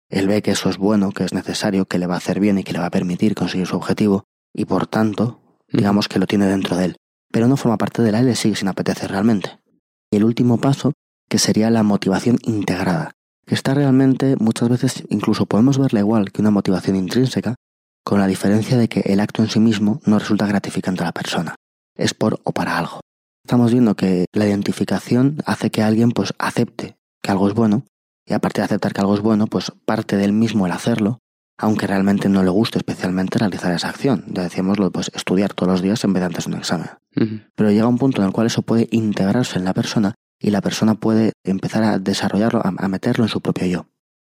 [0.10, 2.58] Él ve que eso es bueno, que es necesario, que le va a hacer bien
[2.58, 4.24] y que le va a permitir conseguir su objetivo,
[4.54, 5.42] y por tanto,
[5.72, 6.96] digamos que lo tiene dentro de él.
[7.32, 9.60] Pero no forma parte de la él le sigue sin apetecer realmente.
[10.12, 10.94] Y el último paso,
[11.28, 13.12] que sería la motivación integrada,
[13.48, 17.56] que está realmente, muchas veces incluso podemos verla igual que una motivación intrínseca,
[18.04, 21.12] con la diferencia de que el acto en sí mismo no resulta gratificante a la
[21.14, 21.56] persona,
[21.96, 23.00] es por o para algo.
[23.46, 27.86] Estamos viendo que la identificación hace que alguien pues acepte que algo es bueno
[28.26, 31.20] y aparte de aceptar que algo es bueno, pues parte del mismo el hacerlo,
[31.58, 34.26] aunque realmente no le guste especialmente realizar esa acción.
[34.28, 36.90] Ya decíamos pues estudiar todos los días en vez de antes de un examen.
[37.56, 40.62] Pero llega un punto en el cual eso puede integrarse en la persona y la
[40.62, 43.86] persona puede empezar a desarrollarlo, a, meterlo en su propio yo.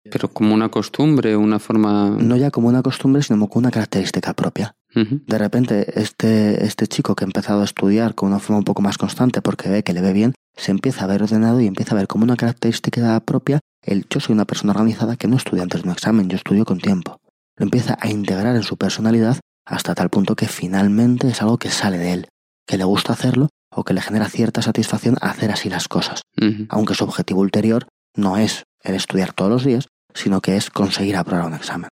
[0.09, 2.09] Pero como una costumbre, una forma...
[2.09, 4.76] No ya como una costumbre, sino como una característica propia.
[4.93, 8.82] De repente, este, este chico que ha empezado a estudiar con una forma un poco
[8.82, 11.95] más constante porque ve que le ve bien, se empieza a ver ordenado y empieza
[11.95, 15.64] a ver como una característica propia el yo soy una persona organizada que no estudia
[15.64, 17.22] antes de un examen, yo estudio con tiempo.
[17.55, 21.70] Lo empieza a integrar en su personalidad hasta tal punto que finalmente es algo que
[21.70, 22.28] sale de él,
[22.68, 26.22] que le gusta hacerlo o que le genera cierta satisfacción hacer así las cosas,
[26.69, 31.15] aunque su objetivo ulterior no es el estudiar todos los días, sino que es conseguir
[31.15, 31.89] aprobar un examen.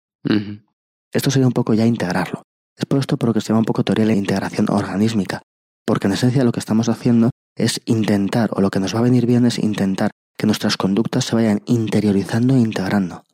[1.12, 2.42] Esto sería un poco ya integrarlo.
[2.76, 5.42] Es por esto por lo que se llama un poco teoría de la integración organísmica,
[5.84, 9.02] porque en esencia lo que estamos haciendo es intentar, o lo que nos va a
[9.02, 13.24] venir bien es intentar que nuestras conductas se vayan interiorizando e integrando.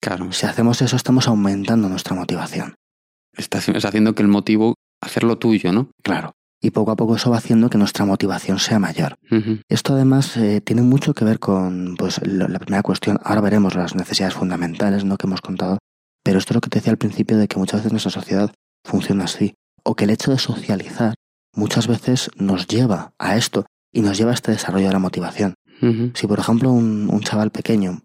[0.00, 0.32] Claro.
[0.32, 2.74] Si hacemos eso, estamos aumentando nuestra motivación.
[3.36, 5.90] Estás haciendo que el motivo, hacerlo tuyo, ¿no?
[6.02, 6.32] Claro.
[6.60, 9.16] Y poco a poco eso va haciendo que nuestra motivación sea mayor.
[9.68, 13.18] Esto además eh, tiene mucho que ver con pues, la primera cuestión.
[13.22, 15.16] Ahora veremos las necesidades fundamentales ¿no?
[15.16, 15.78] que hemos contado.
[16.24, 18.52] Pero esto es lo que te decía al principio de que muchas veces nuestra sociedad
[18.84, 19.54] funciona así.
[19.84, 21.14] O que el hecho de socializar
[21.54, 25.54] muchas veces nos lleva a esto y nos lleva a este desarrollo de la motivación.
[26.14, 28.00] Si, por ejemplo, un, un, chaval pequeño,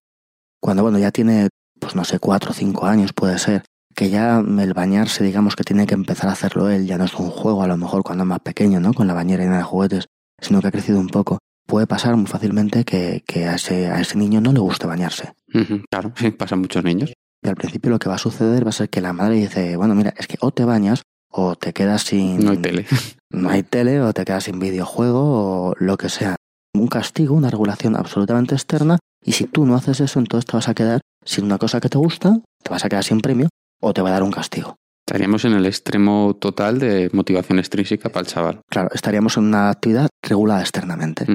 [0.60, 1.48] cuando bueno, ya tiene,
[1.80, 3.64] pues no sé, cuatro o cinco años puede ser,
[4.02, 7.14] que ya el bañarse, digamos que tiene que empezar a hacerlo él, ya no es
[7.14, 8.96] un juego a lo mejor cuando es más pequeño, ¿no?
[8.96, 10.08] Con la bañera llena de juguetes,
[10.42, 11.38] sino que ha crecido un poco.
[11.68, 15.34] Puede pasar muy fácilmente que, que a, ese, a ese niño no le guste bañarse.
[15.92, 17.14] Claro, sí, pasan muchos niños.
[17.44, 19.78] Y al principio lo que va a suceder va a ser que la madre dice,
[19.78, 22.44] bueno, mira, es que o te bañas o te quedas sin...
[22.44, 22.88] No hay tele.
[23.30, 26.38] No hay tele o te quedas sin videojuego o lo que sea
[26.74, 30.68] un castigo, una regulación absolutamente externa, y si tú no haces eso, entonces te vas
[30.68, 33.48] a quedar sin una cosa que te gusta, te vas a quedar sin premio
[33.82, 34.76] o te va a dar un castigo.
[35.06, 38.62] Estaríamos en el extremo total de motivación extrínseca para el chaval.
[38.70, 41.26] Claro, estaríamos en una actividad regulada externamente.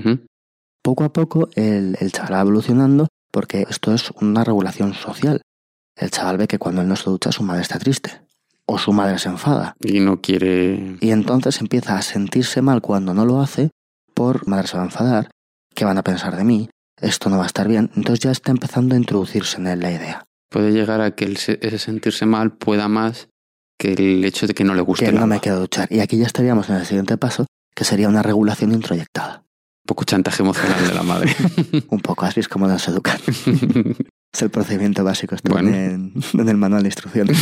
[0.83, 5.43] Poco a poco el, el chaval va evolucionando porque esto es una regulación social.
[5.95, 8.23] El chaval ve que cuando él no se ducha su madre está triste
[8.67, 9.77] o su madre se enfada.
[9.81, 10.97] Y no quiere...
[11.01, 13.71] Y entonces empieza a sentirse mal cuando no lo hace
[14.15, 15.31] por madre se va a enfadar,
[15.75, 16.71] ¿qué van a pensar de mí?
[16.99, 17.91] Esto no va a estar bien.
[17.95, 20.25] Entonces ya está empezando a introducirse en él la idea.
[20.51, 23.29] Puede llegar a que ese sentirse mal pueda más
[23.79, 25.07] que el hecho de que no le guste.
[25.07, 25.89] Que no me quiero duchar.
[25.91, 29.45] Y aquí ya estaríamos en el siguiente paso, que sería una regulación introyectada.
[29.85, 31.35] Un poco chantaje emocional de la madre.
[31.91, 33.19] Un poco, así es como nos educan.
[34.33, 37.39] es el procedimiento básico, está en, en el manual de instrucciones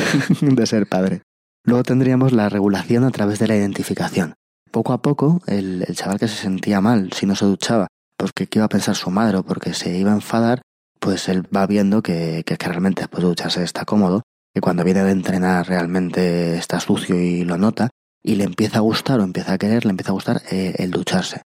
[0.40, 1.22] de ser padre.
[1.64, 4.34] Luego tendríamos la regulación a través de la identificación
[4.74, 7.86] poco a poco, el, chaval que se sentía mal si no se duchaba,
[8.18, 10.62] porque qué iba a pensar su madre o porque se iba a enfadar,
[11.04, 14.22] pues él va viendo que, que, realmente después de ducharse está cómodo,
[14.54, 17.90] que cuando viene de entrenar realmente está sucio y lo nota,
[18.22, 20.90] y le empieza a gustar o empieza a querer, le empieza a gustar eh, el
[20.92, 21.42] ducharse.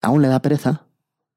[0.00, 0.86] Aún le da pereza,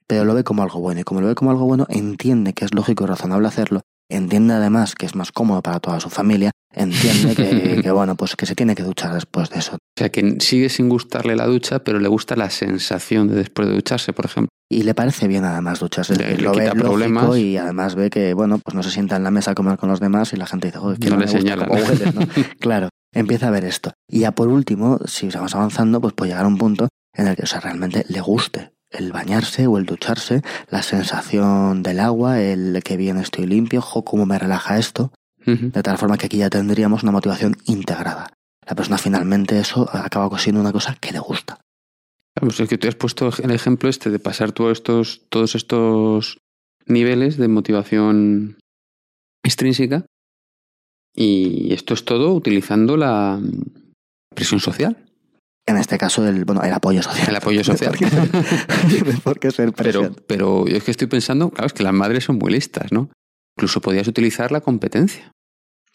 [0.07, 2.63] pero lo ve como algo bueno, y como lo ve como algo bueno, entiende que
[2.63, 6.51] es lógico y razonable hacerlo, entiende además que es más cómodo para toda su familia,
[6.71, 7.35] entiende
[7.83, 9.75] que, bueno, pues que se tiene que duchar después de eso.
[9.75, 13.67] O sea, que sigue sin gustarle la ducha, pero le gusta la sensación de después
[13.67, 14.49] de ducharse, por ejemplo.
[14.69, 16.15] Y le parece bien además ducharse.
[16.15, 17.37] Le, lo ve problemas.
[17.37, 19.89] y además ve que, bueno, pues no se sienta en la mesa a comer con
[19.89, 21.67] los demás y la gente dice, joder, que no, le señala.
[22.59, 23.91] claro, empieza a ver esto.
[24.09, 27.35] Y ya por último, si vamos avanzando, pues puede llegar a un punto en el
[27.35, 32.41] que, o sea, realmente le guste el bañarse o el ducharse, la sensación del agua,
[32.41, 35.11] el que bien estoy limpio, jo, cómo me relaja esto,
[35.45, 38.31] de tal forma que aquí ya tendríamos una motivación integrada.
[38.67, 41.59] La persona finalmente eso acaba siendo una cosa que le gusta.
[42.39, 46.39] Vamos, es que tú has puesto el ejemplo este de pasar todos estos, todos estos
[46.85, 48.57] niveles de motivación
[49.43, 50.05] extrínseca
[51.13, 53.39] y esto es todo utilizando la
[54.35, 54.97] presión social.
[55.67, 57.27] En este caso, el, bueno, el apoyo social.
[57.27, 57.93] El apoyo social.
[59.23, 62.37] Porque ser pero, pero yo es que estoy pensando, claro, es que las madres son
[62.37, 63.09] muy listas, ¿no?
[63.57, 65.31] Incluso podías utilizar la competencia.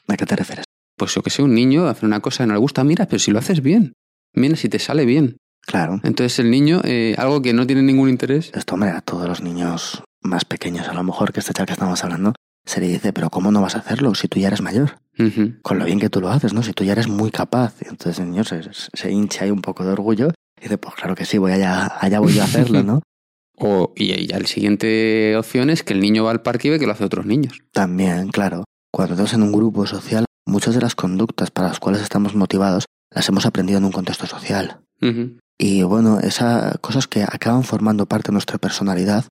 [0.09, 0.65] ¿A qué te refieres?
[0.97, 3.19] Pues yo que sé, un niño hace una cosa que no le gusta, mira, pero
[3.19, 3.93] si lo haces bien.
[4.35, 5.37] Mira si te sale bien.
[5.63, 6.01] Claro.
[6.03, 8.51] Entonces el niño, eh, algo que no tiene ningún interés.
[8.55, 11.73] Esto, hombre, a todos los niños más pequeños, a lo mejor que este chaval que
[11.75, 12.33] estamos hablando,
[12.71, 15.01] se le dice, pero ¿cómo no vas a hacerlo si tú ya eres mayor?
[15.63, 16.63] Con lo bien que tú lo haces, ¿no?
[16.63, 17.75] Si tú ya eres muy capaz.
[17.83, 20.95] Y entonces el niño se, se hincha ahí un poco de orgullo y dice, pues
[20.95, 23.03] claro que sí, voy allá, allá voy a hacerlo, ¿no?
[23.59, 26.79] o, y ya la siguiente opción es que el niño va al parque y ve
[26.79, 27.61] que lo hace otros niños.
[27.73, 28.65] También, claro.
[28.93, 32.87] Cuando estás en un grupo social, muchas de las conductas para las cuales estamos motivados
[33.13, 34.81] las hemos aprendido en un contexto social.
[35.59, 39.25] Y bueno, esas cosas que acaban formando parte de nuestra personalidad,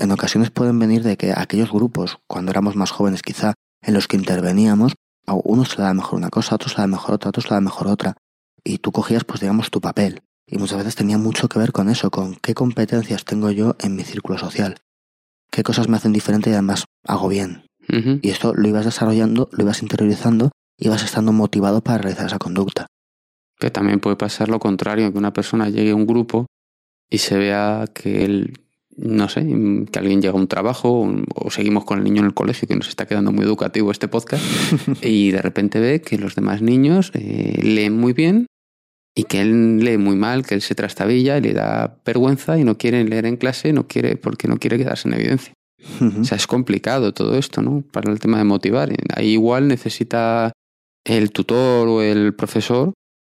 [0.00, 4.08] en ocasiones pueden venir de que aquellos grupos, cuando éramos más jóvenes quizá, en los
[4.08, 4.94] que interveníamos,
[5.26, 7.28] a unos se le da mejor una cosa, a otros se le da mejor otra,
[7.28, 8.16] a otros se le da mejor otra.
[8.64, 10.22] Y tú cogías, pues digamos, tu papel.
[10.46, 13.94] Y muchas veces tenía mucho que ver con eso, con qué competencias tengo yo en
[13.94, 14.78] mi círculo social,
[15.50, 17.66] qué cosas me hacen diferente y además hago bien.
[18.22, 22.86] Y esto lo ibas desarrollando, lo ibas interiorizando, ibas estando motivado para realizar esa conducta.
[23.58, 26.46] Pero también puede pasar lo contrario, que una persona llegue a un grupo
[27.10, 28.60] y se vea que él,
[29.02, 29.46] no sé,
[29.90, 32.76] que alguien llega a un trabajo o seguimos con el niño en el colegio, que
[32.76, 34.44] nos está quedando muy educativo este podcast,
[35.02, 38.46] y de repente ve que los demás niños eh, leen muy bien
[39.14, 42.64] y que él lee muy mal, que él se trastabilla y le da vergüenza y
[42.64, 45.54] no quiere leer en clase, no quiere porque no quiere quedarse en evidencia.
[46.20, 47.82] O sea, es complicado todo esto, ¿no?
[47.90, 48.92] Para el tema de motivar.
[49.14, 50.52] Ahí igual necesita
[51.06, 52.92] el tutor o el profesor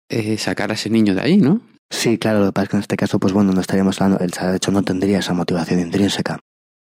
[0.09, 1.61] eh, sacar a ese niño de ahí, ¿no?
[1.91, 4.23] Sí, claro, lo que pasa es que en este caso, pues bueno, no estaríamos hablando,
[4.23, 6.39] él de hecho no tendría esa motivación intrínseca.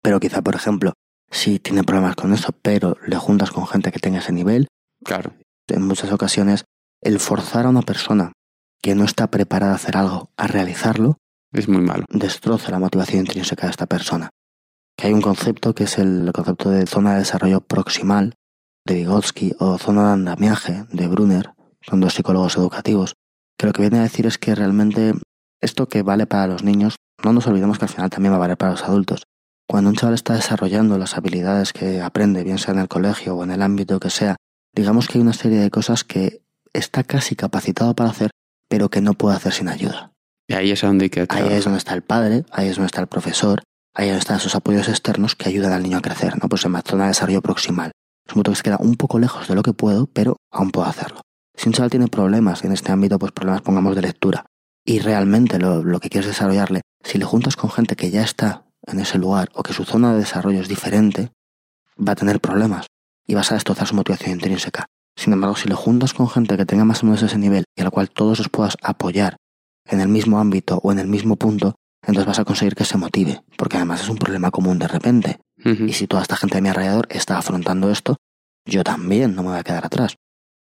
[0.02, 0.92] Pero quizá, por ejemplo,
[1.30, 4.68] si tiene problemas con eso, pero le juntas con gente que tenga ese nivel,
[5.02, 5.32] claro.
[5.66, 6.64] En muchas ocasiones,
[7.00, 8.32] el forzar a una persona
[8.82, 11.16] que no está preparada a hacer algo, a realizarlo,
[11.52, 12.04] es muy malo.
[12.10, 14.30] Destroza la motivación intrínseca de esta persona.
[14.96, 18.34] Que hay un concepto que es el concepto de zona de desarrollo proximal
[18.84, 23.14] de Vygotsky o zona de andamiaje de Brunner, son dos psicólogos educativos,
[23.60, 25.12] que lo que viene a decir es que realmente
[25.60, 28.40] esto que vale para los niños, no nos olvidemos que al final también va a
[28.40, 29.24] valer para los adultos.
[29.68, 33.44] Cuando un chaval está desarrollando las habilidades que aprende, bien sea en el colegio o
[33.44, 34.36] en el ámbito que sea,
[34.74, 36.40] digamos que hay una serie de cosas que
[36.72, 38.30] está casi capacitado para hacer,
[38.66, 40.14] pero que no puede hacer sin ayuda.
[40.48, 42.86] Y ahí es donde hay que Ahí es donde está el padre, ahí es donde
[42.86, 43.62] está el profesor,
[43.94, 46.48] ahí es donde están esos apoyos externos que ayudan al niño a crecer, ¿no?
[46.48, 47.92] Pues en la zona de desarrollo proximal.
[48.26, 50.88] Es un que se queda un poco lejos de lo que puedo, pero aún puedo
[50.88, 51.20] hacerlo.
[51.60, 54.46] Si un chaval tiene problemas en este ámbito, pues problemas pongamos de lectura,
[54.82, 58.64] y realmente lo, lo que quieres desarrollarle, si le juntas con gente que ya está
[58.86, 61.32] en ese lugar o que su zona de desarrollo es diferente,
[61.98, 62.86] va a tener problemas
[63.26, 64.86] y vas a destrozar su motivación intrínseca.
[65.14, 67.82] Sin embargo, si le juntas con gente que tenga más o menos ese nivel y
[67.82, 69.36] a la cual todos os puedas apoyar
[69.84, 72.96] en el mismo ámbito o en el mismo punto, entonces vas a conseguir que se
[72.96, 75.40] motive, porque además es un problema común de repente.
[75.62, 78.16] Y si toda esta gente de mi alrededor está afrontando esto,
[78.64, 80.16] yo también no me voy a quedar atrás.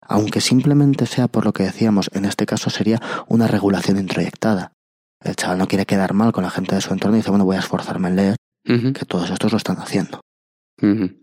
[0.06, 4.72] Aunque simplemente sea por lo que decíamos, en este caso sería una regulación introyectada.
[5.20, 7.44] El chaval no quiere quedar mal con la gente de su entorno y dice, bueno,
[7.44, 10.20] voy a esforzarme en leer, que todos estos lo están haciendo.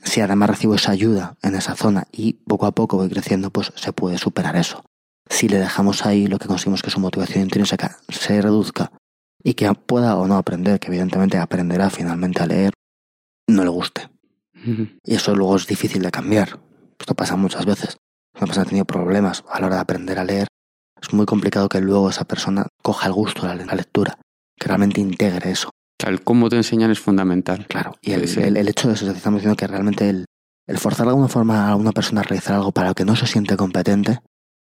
[0.03, 3.71] Si además recibo esa ayuda en esa zona y poco a poco voy creciendo, pues
[3.75, 4.83] se puede superar eso.
[5.29, 8.91] Si le dejamos ahí, lo que conseguimos es que su motivación intrínseca se reduzca
[9.43, 12.73] y que pueda o no aprender, que evidentemente aprenderá finalmente a leer,
[13.47, 14.09] no le guste.
[15.03, 16.59] Y eso luego es difícil de cambiar.
[16.99, 17.97] Esto pasa muchas veces.
[18.35, 20.47] Una persona ha tenido problemas a la hora de aprender a leer.
[21.01, 24.17] Es muy complicado que luego esa persona coja el gusto a la lectura,
[24.57, 25.69] que realmente integre eso.
[26.05, 27.65] El cómo te enseñan es fundamental.
[27.67, 28.23] Claro, y el,
[28.57, 30.25] el, hecho de eso, estamos diciendo que realmente el,
[30.67, 33.15] el forzar de alguna forma a una persona a realizar algo para lo que no
[33.15, 34.19] se siente competente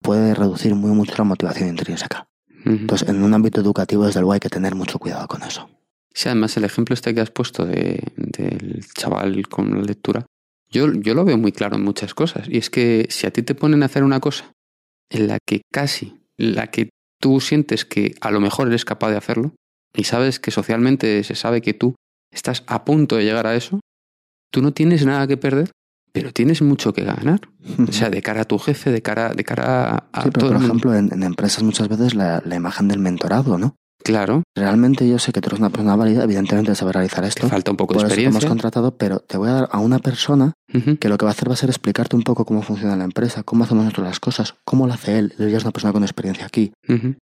[0.00, 2.26] puede reducir muy mucho la motivación intrínseca.
[2.64, 5.68] Entonces, en un ámbito educativo, desde luego, hay que tener mucho cuidado con eso.
[6.14, 10.26] Sí, además, el ejemplo este que has puesto de, del chaval con la lectura,
[10.73, 12.49] yo, yo lo veo muy claro en muchas cosas.
[12.49, 14.53] Y es que si a ti te ponen a hacer una cosa
[15.11, 16.89] en la que casi, la que
[17.20, 19.55] tú sientes que a lo mejor eres capaz de hacerlo,
[19.95, 21.95] y sabes que socialmente se sabe que tú
[22.33, 23.81] estás a punto de llegar a eso,
[24.51, 25.70] tú no tienes nada que perder,
[26.12, 27.41] pero tienes mucho que ganar.
[27.89, 30.57] O sea, de cara a tu jefe, de cara, de cara a, sí, pero Por
[30.57, 33.77] ejemplo, en, empresas muchas veces la, imagen del mentorado, ¿no?
[34.03, 34.42] Claro.
[34.55, 37.48] Realmente yo sé que tú eres una persona válida, evidentemente saber realizar esto.
[37.48, 38.38] falta un poco de experiencia.
[38.38, 40.53] Eso hemos contratado, pero te voy a dar a una persona
[41.00, 43.05] que lo que va a hacer va a ser explicarte un poco cómo funciona la
[43.05, 45.34] empresa, cómo hacemos nosotros las cosas, cómo lo hace él.
[45.38, 46.72] Él ya es una persona con experiencia aquí.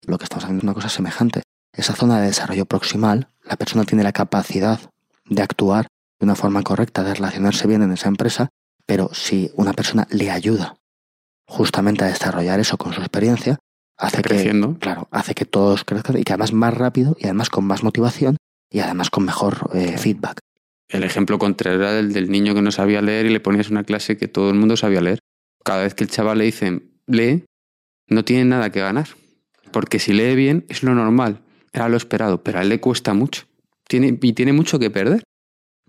[0.05, 1.41] Lo que estamos haciendo es una cosa semejante
[1.73, 4.79] esa zona de desarrollo proximal, la persona tiene la capacidad
[5.25, 5.87] de actuar
[6.19, 8.49] de una forma correcta, de relacionarse bien en esa empresa,
[8.85, 10.75] pero si una persona le ayuda
[11.47, 13.57] justamente a desarrollar eso con su experiencia,
[13.99, 17.65] hace que, claro, hace que todos crezcan y que además más rápido y además con
[17.65, 18.37] más motivación
[18.71, 20.39] y además con mejor eh, feedback.
[20.87, 23.83] El ejemplo contrario era el del niño que no sabía leer y le ponías una
[23.83, 25.19] clase que todo el mundo sabía leer.
[25.63, 27.45] Cada vez que el chaval le dice lee,
[28.07, 29.07] no tiene nada que ganar.
[29.71, 31.43] Porque si lee bien es lo normal
[31.73, 33.43] era lo esperado, pero a él le cuesta mucho.
[33.87, 35.23] Tiene, y tiene mucho que perder.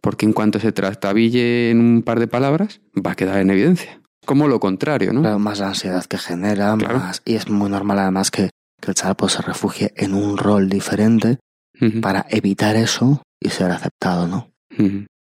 [0.02, 3.99] Porque en cuanto se trastabille en un par de palabras, va a quedar en evidencia.
[4.30, 5.22] Como lo contrario, ¿no?
[5.22, 7.20] Claro, más la ansiedad que genera, más.
[7.24, 8.50] Y es muy normal además que,
[8.86, 11.38] el chaval pues, se refugie en un rol diferente
[12.00, 14.50] para evitar eso y ser aceptado, ¿no?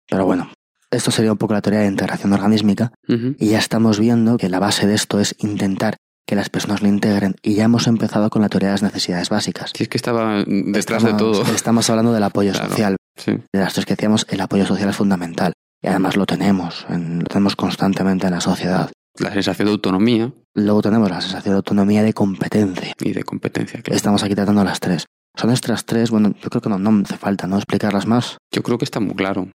[0.10, 0.52] Pero bueno,
[0.91, 4.60] Esto sería un poco la teoría de integración organísmica y ya estamos viendo que la
[4.60, 5.95] base de esto es intentar
[6.28, 9.30] que las personas lo integren y ya hemos empezado con la teoría de las necesidades
[9.30, 9.72] básicas.
[9.76, 11.56] Si es que estaba detrás de Estamos- todo.
[11.56, 12.70] Estamos hablando del apoyo Claro.
[12.70, 12.95] social.
[13.16, 13.32] Sí.
[13.32, 15.54] De las tres que decíamos, el apoyo social es fundamental.
[15.82, 18.92] Y además lo tenemos, en- lo tenemos constantemente en la sociedad.
[19.18, 22.94] La sensación de autonomía Luego tenemos la sensación de autonomía de competencia.
[23.00, 23.82] y de competencia.
[23.82, 23.96] claro.
[23.96, 25.06] Estamos aquí tratando las tres.
[25.38, 27.56] Son estas tres, bueno, yo creo que no, no hace falta, ¿no?
[27.58, 28.38] Explicarlas más.
[28.54, 29.50] Yo creo que está muy claro.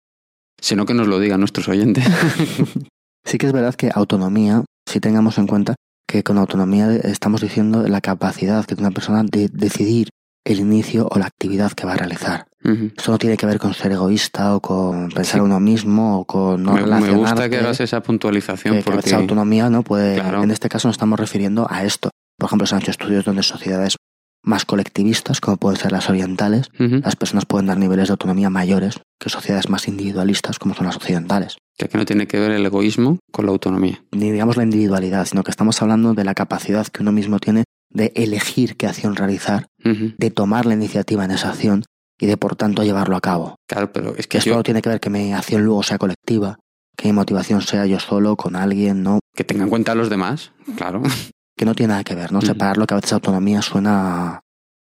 [0.61, 2.05] Sino que nos lo digan nuestros oyentes.
[3.25, 7.87] Sí que es verdad que autonomía, si tengamos en cuenta que con autonomía estamos diciendo
[7.87, 10.09] la capacidad que tiene una persona de decidir
[10.45, 12.45] el inicio o la actividad que va a realizar.
[12.65, 12.91] Ujú.
[12.97, 15.45] Eso no tiene que ver con ser egoísta o con pensar Sí.
[15.45, 19.07] uno mismo o con no me, me gusta que hagas esa puntualización que, que porque
[19.07, 20.43] esa autonomía no puede Claro.
[20.43, 23.43] en este caso nos estamos refiriendo a esto por ejemplo se han hecho estudios donde
[23.43, 23.97] sociedades
[24.45, 27.01] más colectivistas como pueden ser las orientales Ujú.
[27.03, 30.95] las personas pueden dar niveles de autonomía mayores que sociedades más individualistas como son las
[30.95, 34.01] occidentales que aquí no tiene que ver el egoísmo con la autonomía.
[34.13, 37.63] ni digamos la individualidad sino que estamos hablando de la capacidad que uno mismo tiene
[37.93, 41.83] de elegir qué acción realizar de tomar la iniciativa en esa acción
[42.19, 44.81] y de por tanto llevarlo a cabo Claro, pero es que esto yo, no tiene
[44.81, 46.59] que ver que mi acción luego sea colectiva
[46.95, 50.09] que mi motivación sea yo solo con alguien no que tenga en cuenta a los
[50.09, 51.01] demás, claro.
[51.57, 52.41] que no tiene nada que ver, ¿no?
[52.41, 54.41] Separarlo que a veces autonomía suena...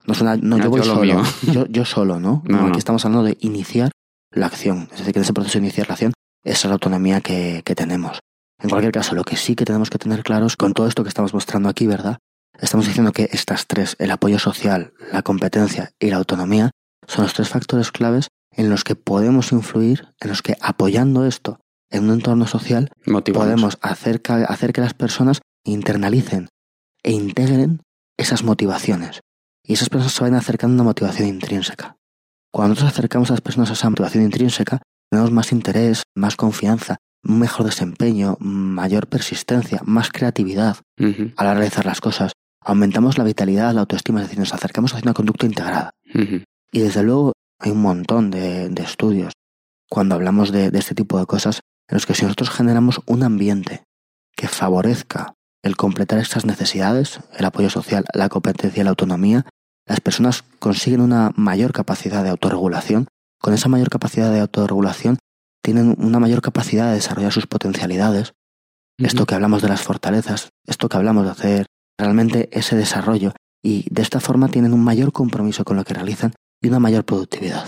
[0.05, 0.37] No suena...
[0.37, 1.23] No, No, yo voy yo solo.
[1.53, 2.43] Yo, yo solo, ¿no?
[2.47, 3.91] No, Aquí estamos hablando de iniciar
[4.31, 4.89] la acción.
[4.93, 6.13] Es decir, que en ese proceso de iniciar la acción,
[6.45, 8.21] esa es la autonomía que, que tenemos.
[8.63, 11.09] En cualquier caso, lo que sí que tenemos que tener claros con todo esto que
[11.09, 12.19] estamos mostrando aquí, ¿verdad?
[12.61, 16.71] Estamos diciendo que estas tres, el apoyo social, la competencia y la autonomía,
[17.07, 21.61] son los tres factores claves en los que podemos influir, en los que apoyando esto
[21.91, 23.45] en un entorno social, Motivamos.
[23.45, 26.49] podemos hacer, ca- hacer que las personas internalicen
[27.03, 27.83] e integren
[28.17, 29.21] esas motivaciones.
[29.63, 31.97] Y esas personas se vayan acercando a una motivación intrínseca.
[32.53, 34.81] Cuando nosotros acercamos a las personas a esa motivación intrínseca,
[35.11, 41.33] tenemos más interés, más confianza, un mejor desempeño, mayor persistencia, más creatividad Ujú.
[41.37, 42.33] a la hora de realizar las cosas.
[42.69, 45.91] Aumentamos la vitalidad, la autoestima, es decir, nos acercamos hacia una conducta integrada.
[46.73, 49.33] Y desde luego hay un montón de, de estudios
[49.89, 53.23] cuando hablamos de, de este tipo de cosas en los que si nosotros generamos un
[53.23, 53.85] ambiente
[54.35, 59.47] que favorezca el completar estas necesidades, el apoyo social, la competencia y la autonomía,
[59.87, 63.07] las personas consiguen una mayor capacidad de autorregulación.
[63.41, 65.19] Con esa mayor capacidad de autorregulación
[65.63, 68.33] tienen una mayor capacidad de desarrollar sus potencialidades
[68.99, 71.67] esto que hablamos de las fortalezas, esto que hablamos de hacer
[71.99, 73.33] realmente ese desarrollo
[73.63, 76.33] y de esta forma tienen un mayor compromiso con lo que realizan
[76.63, 77.67] y una mayor productividad.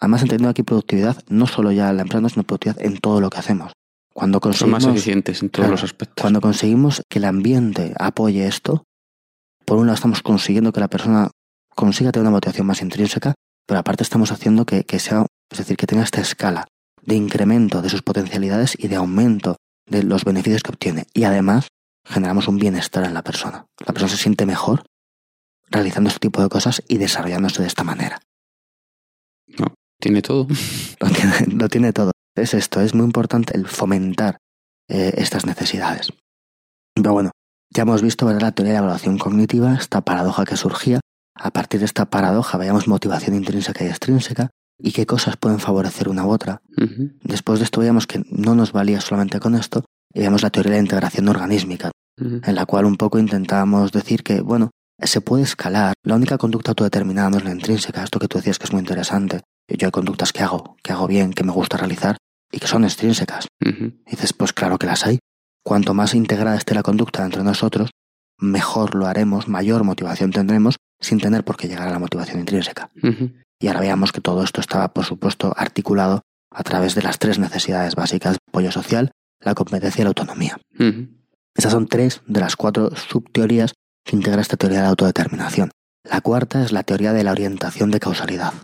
[0.00, 3.30] Además, entendiendo aquí productividad, no solo ya en la empresa, sino productividad en todo lo
[3.30, 3.72] que hacemos.
[4.14, 6.22] Cuando Son más conseguimos, eficientes en todos Claro, los aspectos.
[6.22, 8.84] cuando conseguimos que el ambiente apoye esto,
[9.64, 11.30] por un lado estamos consiguiendo que la persona
[11.74, 13.34] consiga tener una motivación más intrínseca,
[13.66, 16.66] pero aparte estamos haciendo que, que sea, es decir, que tenga esta escala
[17.02, 19.56] de incremento de sus potencialidades y de aumento
[19.88, 21.06] de los beneficios que obtiene.
[21.14, 21.68] Y además
[22.08, 23.66] generamos un bienestar en la persona.
[23.86, 24.84] La persona se siente mejor
[25.70, 28.20] realizando este tipo de cosas y desarrollándose de esta manera.
[30.00, 30.46] Tiene todo.
[31.00, 32.12] Lo tiene, lo tiene todo.
[32.34, 34.38] Es esto, es muy importante el fomentar
[34.88, 36.12] eh, estas necesidades.
[36.94, 37.32] Pero bueno,
[37.70, 38.42] ya hemos visto ¿verdad?
[38.42, 41.00] la teoría de la evaluación cognitiva, esta paradoja que surgía.
[41.34, 46.08] A partir de esta paradoja veíamos motivación intrínseca y extrínseca y qué cosas pueden favorecer
[46.08, 46.62] una u otra.
[47.22, 50.72] Después de esto veíamos que no nos valía solamente con esto y veíamos la teoría
[50.72, 55.44] de la integración organísmica, en la cual un poco intentábamos decir que, bueno, se puede
[55.44, 55.94] escalar.
[56.02, 58.80] La única conducta autodeterminada no es la intrínseca, esto que tú decías que es muy
[58.80, 59.40] interesante.
[59.68, 62.16] Yo hay conductas que hago, que hago bien, que me gusta realizar
[62.50, 63.46] y que son extrínsecas.
[63.60, 65.18] Y dices, pues claro que las hay.
[65.62, 67.90] Cuanto más integrada esté la conducta entre nosotros,
[68.38, 72.90] mejor lo haremos, mayor motivación tendremos sin tener por qué llegar a la motivación intrínseca.
[73.60, 77.38] Y ahora veamos que todo esto estaba, por supuesto, articulado a través de las tres
[77.38, 79.10] necesidades básicas, apoyo social,
[79.40, 80.58] la competencia y la autonomía.
[80.78, 81.08] Ujú.
[81.54, 83.74] Estas son tres de las cuatro subteorías
[84.04, 85.70] que integra esta teoría de la autodeterminación.
[86.04, 88.54] La cuarta es la teoría de la orientación de causalidad,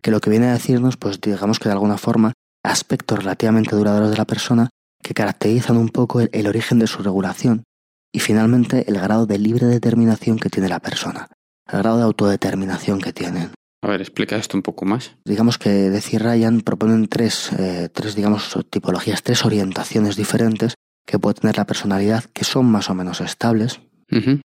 [0.00, 2.32] que lo que viene a decirnos, pues digamos que de alguna forma,
[2.62, 4.70] aspectos relativamente duraderos de la persona
[5.02, 7.64] que caracterizan un poco el, el origen de su regulación
[8.12, 11.28] y finalmente el grado de libre determinación que tiene la persona,
[11.70, 13.50] el grado de autodeterminación que tienen.
[13.82, 15.12] A ver, explica esto un poco más.
[15.24, 20.74] Digamos que Deci y Ryan proponen tres, eh, tres, digamos, tipologías, tres orientaciones diferentes
[21.06, 23.80] que puede tener la personalidad que son más o menos estables.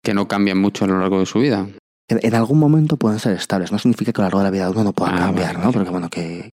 [0.03, 1.67] Que no cambian mucho a lo largo de su vida.
[2.09, 4.51] En, en algún momento pueden ser estables, no significa que a lo largo de la
[4.51, 5.65] vida uno no pueda Ah, cambiar, vale, ¿no?
[5.67, 5.73] vale.
[5.73, 6.51] Porque bueno, que.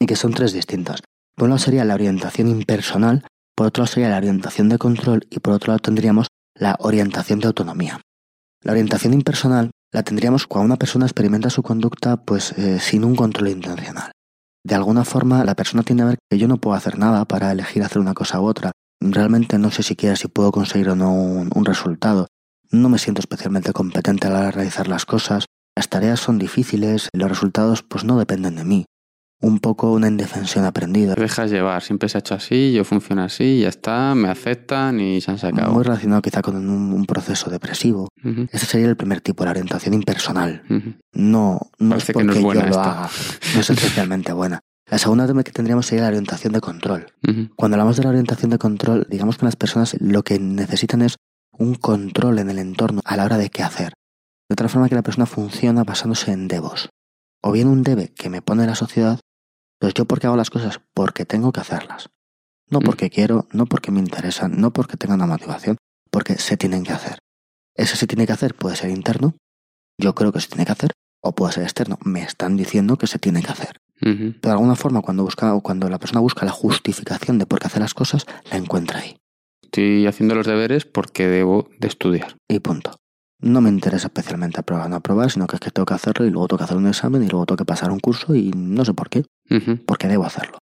[0.00, 1.00] Y que son tres distintas.
[1.36, 5.26] Por un lado sería la orientación impersonal, por otro lado sería la orientación de control
[5.30, 8.00] y por otro lado tendríamos la orientación de autonomía.
[8.62, 13.14] La orientación impersonal la tendríamos cuando una persona experimenta su conducta pues eh, sin un
[13.14, 14.10] control intencional.
[14.66, 17.52] de alguna forma la persona tiende a ver que yo no puedo hacer nada para
[17.52, 18.72] elegir hacer una cosa u otra.
[19.00, 22.26] Realmente no sé siquiera si puedo conseguir o no un, un resultado.
[22.70, 25.44] No me siento especialmente competente a la hora de realizar las cosas.
[25.76, 28.84] Las tareas son difíciles y los resultados pues no dependen de mí.
[29.44, 31.14] Un poco una indefensión aprendida.
[31.14, 35.00] Te dejas llevar, siempre se ha hecho así, yo funciono así, ya está, me aceptan
[35.00, 35.72] y se han sacado.
[35.72, 38.08] Muy relacionado quizá con un, un proceso depresivo.
[38.50, 40.62] Ese sería el primer tipo, la orientación impersonal.
[41.12, 42.90] No, no es Parece que porque no es buena yo lo esta.
[43.04, 43.10] haga.
[43.54, 44.60] No es especialmente buena.
[44.90, 47.06] La segunda tema que tendríamos sería la orientación de control.
[47.56, 51.16] Cuando hablamos de la orientación de control, digamos que las personas lo que necesitan es
[51.58, 53.92] un control en el entorno a la hora de qué hacer.
[54.48, 56.88] De otra forma que la persona funciona basándose en debos.
[57.42, 59.20] O bien un debe que me pone la sociedad,
[59.84, 62.08] pues yo porque hago las cosas porque tengo que hacerlas.
[62.70, 62.84] No Mm.
[62.84, 65.76] porque quiero, no porque me interesan, no porque tenga una motivación,
[66.10, 67.18] porque se tienen que hacer.
[67.76, 69.34] Ese se tiene que hacer puede ser interno,
[70.00, 71.98] yo creo que se tiene que hacer, o puede ser externo.
[72.02, 73.76] Me están diciendo que se tiene que hacer.
[74.00, 77.58] Pero de alguna forma, cuando, busca, o cuando la persona busca la justificación de por
[77.58, 79.18] qué hace las cosas, la encuentra ahí.
[79.62, 82.36] Estoy haciendo los deberes porque debo de estudiar.
[82.48, 82.96] Y punto.
[83.44, 86.24] No me interesa especialmente aprobar o no aprobar, sino que es que tengo que hacerlo
[86.26, 88.50] y luego tengo que hacer un examen y luego tengo que pasar un curso y
[88.54, 89.24] no sé por qué,
[89.86, 90.58] porque debo hacerlo.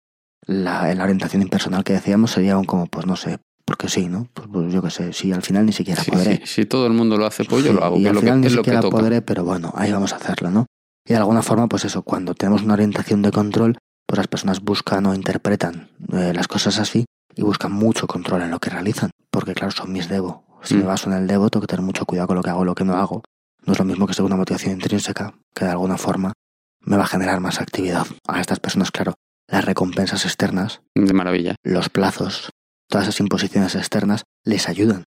[0.47, 4.29] La, la orientación impersonal que decíamos sería un como, pues no sé, porque sí, ¿no?
[4.33, 6.37] Pues, pues yo qué sé, si al final ni siquiera Sí, podré.
[6.39, 8.21] sí, Si todo el mundo lo hace, pues yo lo hago, y que al lo
[8.21, 8.97] final que, ni lo que siquiera toca.
[8.99, 10.67] podré, pero bueno, ahí vamos a hacerlo, ¿no?
[11.09, 14.61] Y de alguna forma, pues eso, cuando tenemos una orientación de control, pues las personas
[14.61, 19.11] buscan o interpretan eh, las cosas así y buscan mucho control en lo que realizan,
[19.31, 20.45] porque claro, son mis debo.
[20.63, 20.79] Si Mm.
[20.79, 22.75] me baso en el debo, tengo que tener mucho cuidado con lo que hago, lo
[22.75, 23.23] que no hago.
[23.65, 26.33] No es lo mismo que según una motivación intrínseca, que de alguna forma
[26.81, 28.07] me va a generar más actividad.
[28.29, 29.15] A estas personas, claro,
[29.49, 31.57] las recompensas externas, De maravilla.
[31.65, 32.51] los plazos,
[32.89, 35.05] todas esas imposiciones externas les ayudan.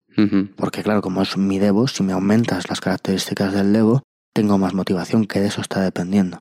[0.56, 4.02] Porque claro, como es mi debo, si me aumentas las características del debo,
[4.34, 6.40] tengo más motivación, que de eso está dependiendo.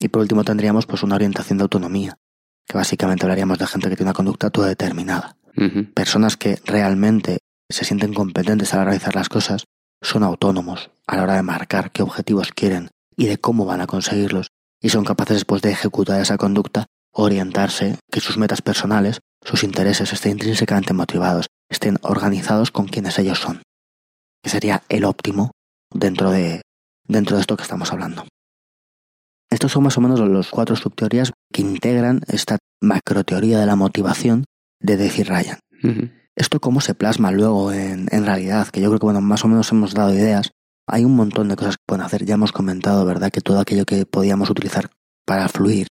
[0.00, 2.14] Y por último tendríamos pues una orientación de autonomía,
[2.68, 5.36] que básicamente hablaríamos de gente que tiene una conducta toda determinada.
[5.94, 7.38] Personas que realmente
[7.72, 9.64] se sienten competentes a la hora de realizar las cosas,
[10.02, 13.86] son autónomos a la hora de marcar qué objetivos quieren y de cómo van a
[13.86, 14.48] conseguirlos,
[14.80, 20.12] y son capaces después de ejecutar esa conducta, orientarse, que sus metas personales, sus intereses
[20.12, 23.62] estén intrínsecamente motivados, estén organizados con quienes ellos son.
[24.42, 25.50] Que sería el óptimo
[25.92, 26.62] dentro de,
[27.04, 28.24] dentro de esto que estamos hablando.
[29.50, 34.44] Estos son más o menos los cuatro subteorías que integran esta macroteoría de la motivación
[34.80, 35.58] de decir Ryan.
[36.38, 39.48] Esto cómo se plasma luego en, en realidad, que yo creo que bueno, más o
[39.48, 40.52] menos hemos dado ideas.
[40.86, 42.24] Hay un montón de cosas que pueden hacer.
[42.24, 44.88] Ya hemos comentado, ¿verdad?, que todo aquello que podíamos utilizar
[45.26, 45.88] para fluir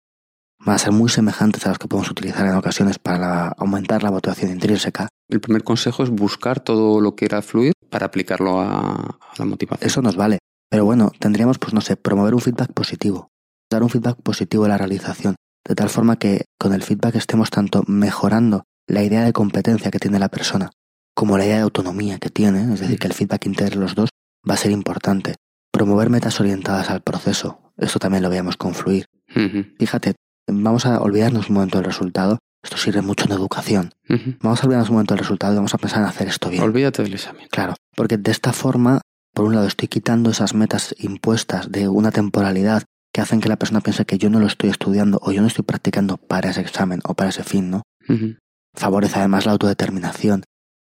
[0.65, 4.13] van a ser muy semejantes a los que podemos utilizar en ocasiones para aumentar la
[4.13, 5.09] motivación intrínseca.
[5.29, 9.45] El primer consejo es buscar todo lo que era fluir para aplicarlo a, a la
[9.47, 9.85] motivación.
[9.85, 10.39] Eso nos vale.
[10.71, 13.31] Pero bueno, tendríamos, pues no sé, promover un feedback positivo.
[13.69, 15.35] Dar un feedback positivo de la realización.
[15.67, 19.99] De tal forma que con el feedback estemos tanto mejorando la idea de competencia que
[19.99, 20.71] tiene la persona
[21.17, 24.11] como la idea de autonomía que tiene, es decir, que el feedback integre los dos,
[24.49, 25.37] va a ser importante.
[25.73, 27.73] Promover metas orientadas al proceso.
[27.79, 29.07] Esto también lo veíamos con fluir.
[29.35, 30.15] Ujú, Fíjate,
[30.47, 32.39] vamos a olvidarnos un momento del resultado.
[32.63, 33.95] Esto sirve mucho en educación.
[34.43, 36.63] Vamos a olvidarnos un momento del resultado y vamos a pensar en hacer esto bien.
[36.63, 37.47] Olvídate del examen.
[37.51, 39.01] Claro, porque de esta forma,
[39.33, 43.57] por un lado, estoy quitando esas metas impuestas de una temporalidad que hacen que la
[43.57, 46.61] persona piense que yo no lo estoy estudiando o yo no estoy practicando para ese
[46.61, 47.85] examen o para ese fin, ¿no?
[48.77, 50.45] Favorece además la autodeterminación,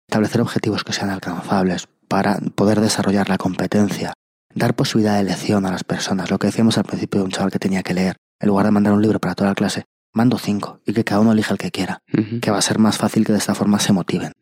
[0.09, 4.13] establecer objetivos que sean alcanzables para poder desarrollar la competencia,
[4.55, 7.51] dar posibilidad de elección a las personas, lo que decíamos al principio de un chaval
[7.51, 10.39] que tenía que leer, en lugar de mandar un libro para toda la clase, mando
[10.39, 11.99] cinco y que cada uno elija el que quiera,
[12.41, 14.33] que va a ser más fácil que de esta forma se motiven.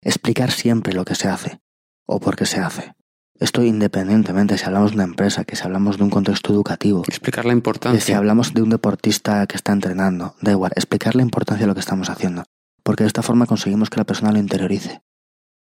[0.00, 1.60] Explicar siempre lo que se hace
[2.06, 2.94] o por qué se hace.
[3.38, 7.44] Esto independientemente si hablamos de una empresa, que si hablamos de un contexto educativo, Explicar
[7.44, 8.16] la que si importancia.
[8.16, 11.80] hablamos de un deportista que está entrenando, da igual, explicar la importancia de lo que
[11.80, 12.44] estamos haciendo,
[12.82, 15.00] porque de esta forma conseguimos que la persona lo interiorice.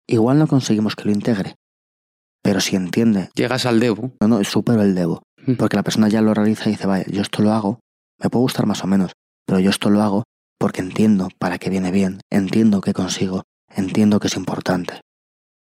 [0.07, 1.57] Igual no conseguimos que lo integre,
[2.43, 4.13] pero si entiende, Llegas al debo.
[4.21, 5.23] no, no, supero el debo,
[5.59, 7.81] porque la persona ya lo realiza y dice, vaya, yo esto lo hago,
[8.19, 9.13] me puede gustar más o menos,
[9.47, 10.25] pero yo esto lo hago
[10.59, 15.01] porque entiendo para qué viene bien, entiendo que consigo, entiendo que es importante.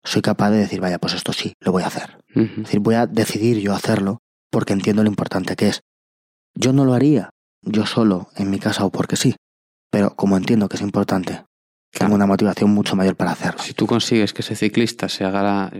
[0.05, 2.19] Soy capaz de decir, vaya, pues esto sí, lo voy a hacer.
[2.35, 4.19] Es decir, voy a decidir yo hacerlo
[4.51, 5.81] porque entiendo lo importante que es.
[6.55, 7.31] Yo no lo haría
[7.67, 9.35] yo solo en mi casa o porque sí,
[9.95, 11.43] pero como entiendo que es importante,
[11.93, 13.61] tengo una motivación mucho mayor para hacerlo.
[13.63, 15.71] Si tú consigues que ese ciclista se haga la-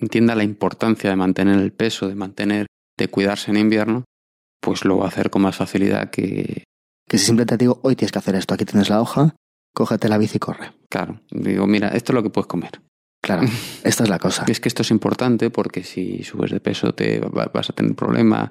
[0.00, 2.66] entienda la importancia de mantener el peso, de mantener,
[2.98, 4.04] de cuidarse en invierno,
[4.60, 6.64] pues lo va a hacer con más facilidad que,
[7.08, 9.34] Que si siempre te digo, hoy tienes que hacer esto, aquí tienes la hoja,
[9.74, 10.72] cógete la bici y corre.
[10.90, 12.80] claro, digo, mira, esto es lo que puedes comer.
[13.22, 13.42] Claro,
[13.84, 14.44] esta es la cosa.
[14.48, 17.94] Es que esto es importante porque si subes de peso te va- vas a tener
[17.94, 18.50] problema,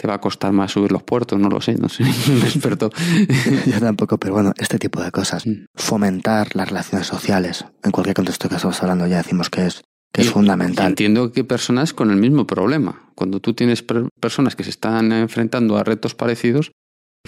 [0.00, 2.90] te va a costar más subir los puertos, no lo sé, no soy un experto.
[3.66, 5.46] Yo tampoco, pero bueno, este tipo de cosas.
[5.46, 5.64] Mm.
[5.74, 9.82] Fomentar las relaciones sociales, en cualquier contexto que estamos hablando, ya decimos que es,
[10.12, 10.86] que es fundamental.
[10.88, 13.10] Entiendo que personas con el mismo problema.
[13.14, 16.70] Cuando tú tienes per- personas que se están enfrentando a retos parecidos,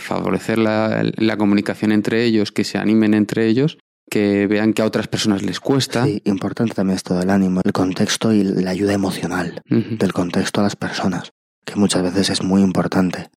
[0.00, 3.76] favorecer la, la comunicación entre ellos, que se animen entre ellos,
[4.10, 6.04] que vean que a otras personas les cuesta.
[6.06, 10.64] Sí, importante también esto del ánimo, el contexto y la ayuda emocional del contexto a
[10.64, 11.30] las personas,
[11.64, 13.30] que muchas veces es muy importante,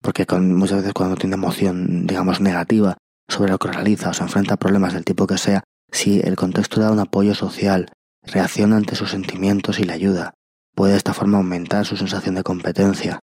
[0.00, 2.96] porque con, muchas veces cuando tiene emoción, digamos, negativa
[3.28, 6.36] sobre lo que realiza o se enfrenta a problemas del tipo que sea, si el
[6.36, 7.90] contexto da un apoyo social,
[8.22, 10.34] reacciona ante sus sentimientos y le ayuda,
[10.74, 13.20] puede de esta forma aumentar su sensación de competencia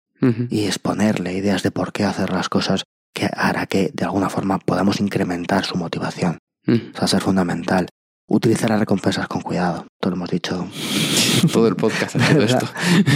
[0.50, 4.60] y exponerle ideas de por qué hacer las cosas que hará que de alguna forma
[4.60, 6.38] podamos incrementar su motivación.
[6.68, 6.92] Ujú.
[6.94, 7.88] O sea, ser fundamental.
[8.34, 9.88] Utilizar las recompensas con cuidado.
[10.00, 10.66] Todo lo hemos dicho
[11.52, 12.66] Todo el podcast esto.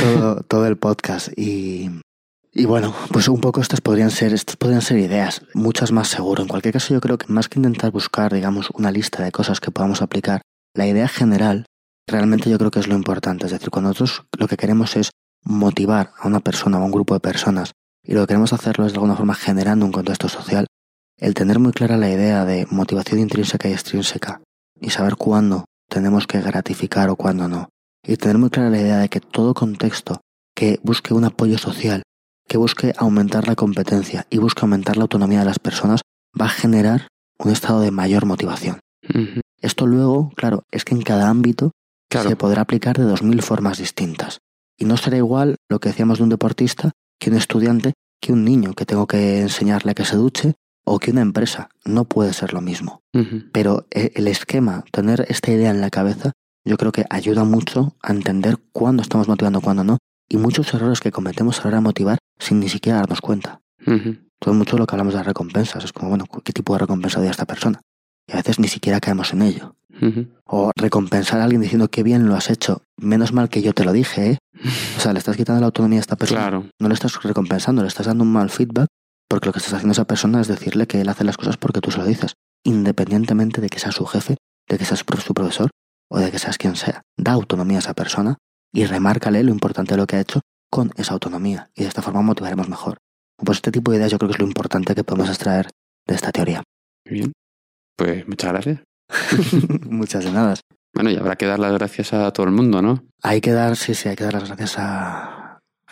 [0.02, 1.90] todo, todo el podcast y,
[2.52, 6.42] y bueno, pues un poco estas podrían ser, estas podrían ser ideas, muchas más seguro.
[6.42, 9.62] En cualquier caso, yo creo que más que intentar buscar, digamos, una lista de cosas
[9.62, 10.42] que podamos aplicar,
[10.74, 11.66] la idea general
[12.08, 13.46] realmente yo creo que es lo importante.
[13.46, 15.12] Es decir, cuando nosotros lo que queremos es
[15.46, 17.72] motivar a una persona o a un grupo de personas
[18.04, 20.68] y lo que queremos hacerlo es de alguna forma generando un contexto social,
[21.18, 24.42] el tener muy clara la idea de motivación intrínseca y extrínseca
[24.80, 27.70] y saber cuándo tenemos que gratificar o cuándo no
[28.04, 30.22] y tener muy clara la idea de que todo contexto
[30.56, 32.04] que busque un apoyo social,
[32.48, 36.02] que busque aumentar la competencia y busque aumentar la autonomía de las personas,
[36.40, 37.08] va a generar
[37.40, 38.80] un estado de mayor motivación.
[39.60, 41.72] Esto luego, claro, es que en cada ámbito
[42.08, 42.30] Claro.
[42.30, 44.38] se podrá aplicar de dos mil formas distintas.
[44.78, 48.46] Y no será igual lo que decíamos de un deportista que un estudiante, que un
[48.46, 50.54] niño que tengo que enseñarle a que se duche
[50.86, 51.70] o que una empresa.
[51.84, 53.02] No puede ser lo mismo.
[53.52, 56.32] Pero eh, el esquema, tener esta idea en la cabeza,
[56.64, 61.00] yo creo que ayuda mucho a entender cuándo estamos motivando, cuándo no, y muchos errores
[61.00, 63.62] que cometemos a la hora de motivar sin ni siquiera darnos cuenta.
[64.40, 67.20] Todo mucho lo que hablamos de las recompensas, es como, bueno, ¿qué tipo de recompensa
[67.20, 67.82] doy a esta persona?
[68.28, 69.76] Y a veces ni siquiera caemos en ello.
[70.44, 73.86] O recompensar a alguien diciendo qué bien lo has hecho, menos mal que yo te
[73.86, 74.38] lo dije, ¿eh?
[74.98, 76.42] O sea, le estás quitando la autonomía a esta persona.
[76.42, 76.66] Claro.
[76.80, 78.88] No le estás recompensando, le estás dando un mal feedback,
[79.28, 81.58] porque lo que estás haciendo a esa persona es decirle que él hace las cosas
[81.58, 85.34] porque tú se lo dices, independientemente de que sea su jefe, de que seas su
[85.34, 85.70] profesor
[86.10, 87.02] o de que seas quien sea.
[87.18, 88.38] Da autonomía a esa persona
[88.74, 92.02] y remárcale lo importante de lo que ha hecho con esa autonomía y de esta
[92.02, 92.98] forma motivaremos mejor.
[93.38, 95.70] Pues este tipo de ideas yo creo que es lo importante que podemos extraer
[96.08, 96.64] de esta teoría.
[97.06, 97.34] Bien.
[97.98, 98.80] Pues muchas gracias.
[99.90, 100.56] Muchas de nada.
[100.94, 103.04] Bueno, y habrá que dar las gracias a todo el mundo, ¿no?
[103.22, 105.35] Hay que dar, sí, sí, hay que dar las gracias a,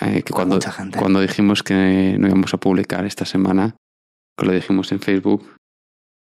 [0.06, 0.98] Eh, que cuando, mucha gente.
[1.00, 3.76] cuando dijimos que no íbamos a publicar esta semana,
[4.38, 5.46] que lo dijimos en Facebook,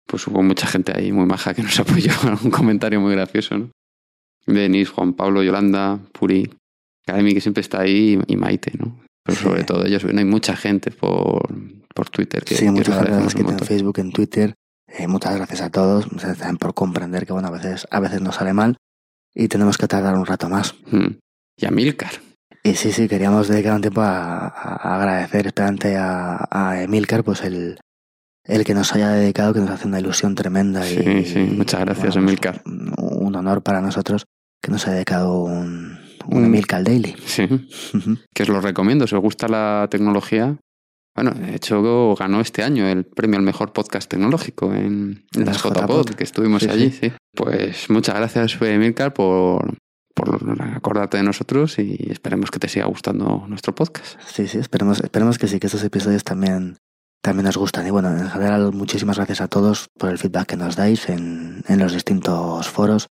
[0.07, 2.11] pues hubo mucha gente ahí muy maja que nos apoyó.
[2.43, 3.71] Un comentario muy gracioso, ¿no?
[4.45, 6.49] Denis, Juan Pablo, Yolanda, Puri,
[7.07, 8.99] Academy que siempre está ahí y Maite, ¿no?
[9.25, 9.43] Pero Sí.
[9.43, 11.47] sobre todo ellos, bueno, hay mucha gente por,
[11.95, 13.59] por Twitter que, sí, que muchas gracias que en.
[13.59, 14.53] Facebook, en Twitter.
[14.87, 18.21] Eh, muchas gracias a todos muchas también por comprender que bueno, a veces, a veces
[18.21, 18.75] nos sale mal
[19.33, 20.75] y tenemos que tardar un rato más.
[20.91, 21.15] Mm.
[21.57, 22.11] Y a Milcar.
[22.63, 27.41] Y sí, sí, queríamos dedicar un tiempo a, a- agradecer especialmente a, a Emilcar, pues
[27.43, 27.77] el,
[28.45, 30.83] el que nos haya dedicado, que nos hace una ilusión tremenda.
[30.83, 32.61] Sí, y, sí, muchas gracias, pues, Emilcar.
[32.65, 34.25] Un, un honor para nosotros
[34.61, 37.15] que nos haya dedicado un, un Un- Emilcar Daily.
[37.25, 37.47] Sí.
[38.33, 40.55] Que os lo recomiendo, si os gusta la tecnología.
[41.15, 46.09] Bueno, de hecho ganó este año el premio al mejor podcast tecnológico en, las JPod,
[46.15, 46.99] que estuvimos Sí, allí, sí.
[47.09, 47.13] sí.
[47.35, 49.75] Pues muchas gracias, Milcar, por,
[50.13, 54.19] por acordarte de nosotros y esperemos que te siga gustando nuestro podcast.
[54.27, 56.77] Sí, sí, esperemos, esperemos que sí, que estos episodios también,
[57.21, 57.87] también nos gustan.
[57.87, 61.63] Y bueno, en general, muchísimas gracias a todos por el feedback que nos dais en,
[61.67, 63.07] en los distintos foros.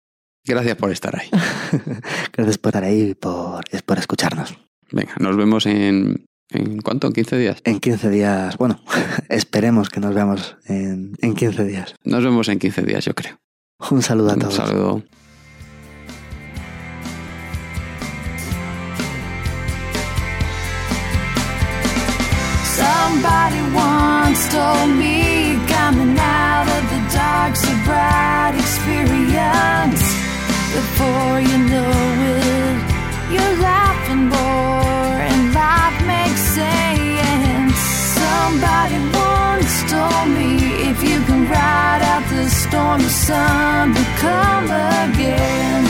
[0.44, 1.28] Gracias por estar ahí.
[2.32, 4.56] Gracias por estar ahí y por, por escucharnos.
[4.92, 6.24] Venga, nos vemos en...
[6.50, 7.08] ¿En cuánto?
[7.08, 7.60] ¿En 15 días?
[7.64, 8.80] En 15 días, bueno,
[9.28, 11.96] esperemos que nos veamos en, en 15 días.
[12.04, 13.36] Nos vemos en 15 días, yo creo.
[13.90, 14.54] Un saludo a Un todos.
[14.54, 15.02] saludo.
[22.76, 30.04] Somebody once told me coming out of the dark's a bright experience.
[30.76, 31.92] Before you know
[32.36, 32.76] it,
[33.32, 37.78] you're laughing more and life makes sense.
[38.20, 40.50] Somebody once told me
[40.90, 44.68] if you can ride out the storm, the sun will come
[45.06, 45.82] again.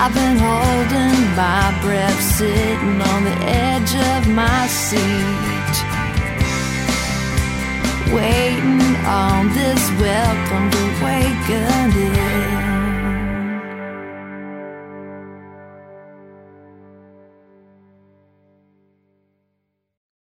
[0.00, 5.59] I've been holding my breath, sitting on the edge of my seat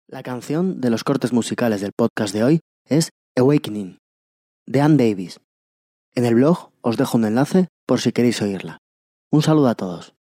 [0.08, 4.00] La canción de los cortes musicales del podcast de hoy es Awakening,
[4.66, 5.40] de Ann Davis.
[6.16, 8.80] En el blog os dejo un enlace por si queréis oírla.
[9.32, 10.19] Un saludo a todos.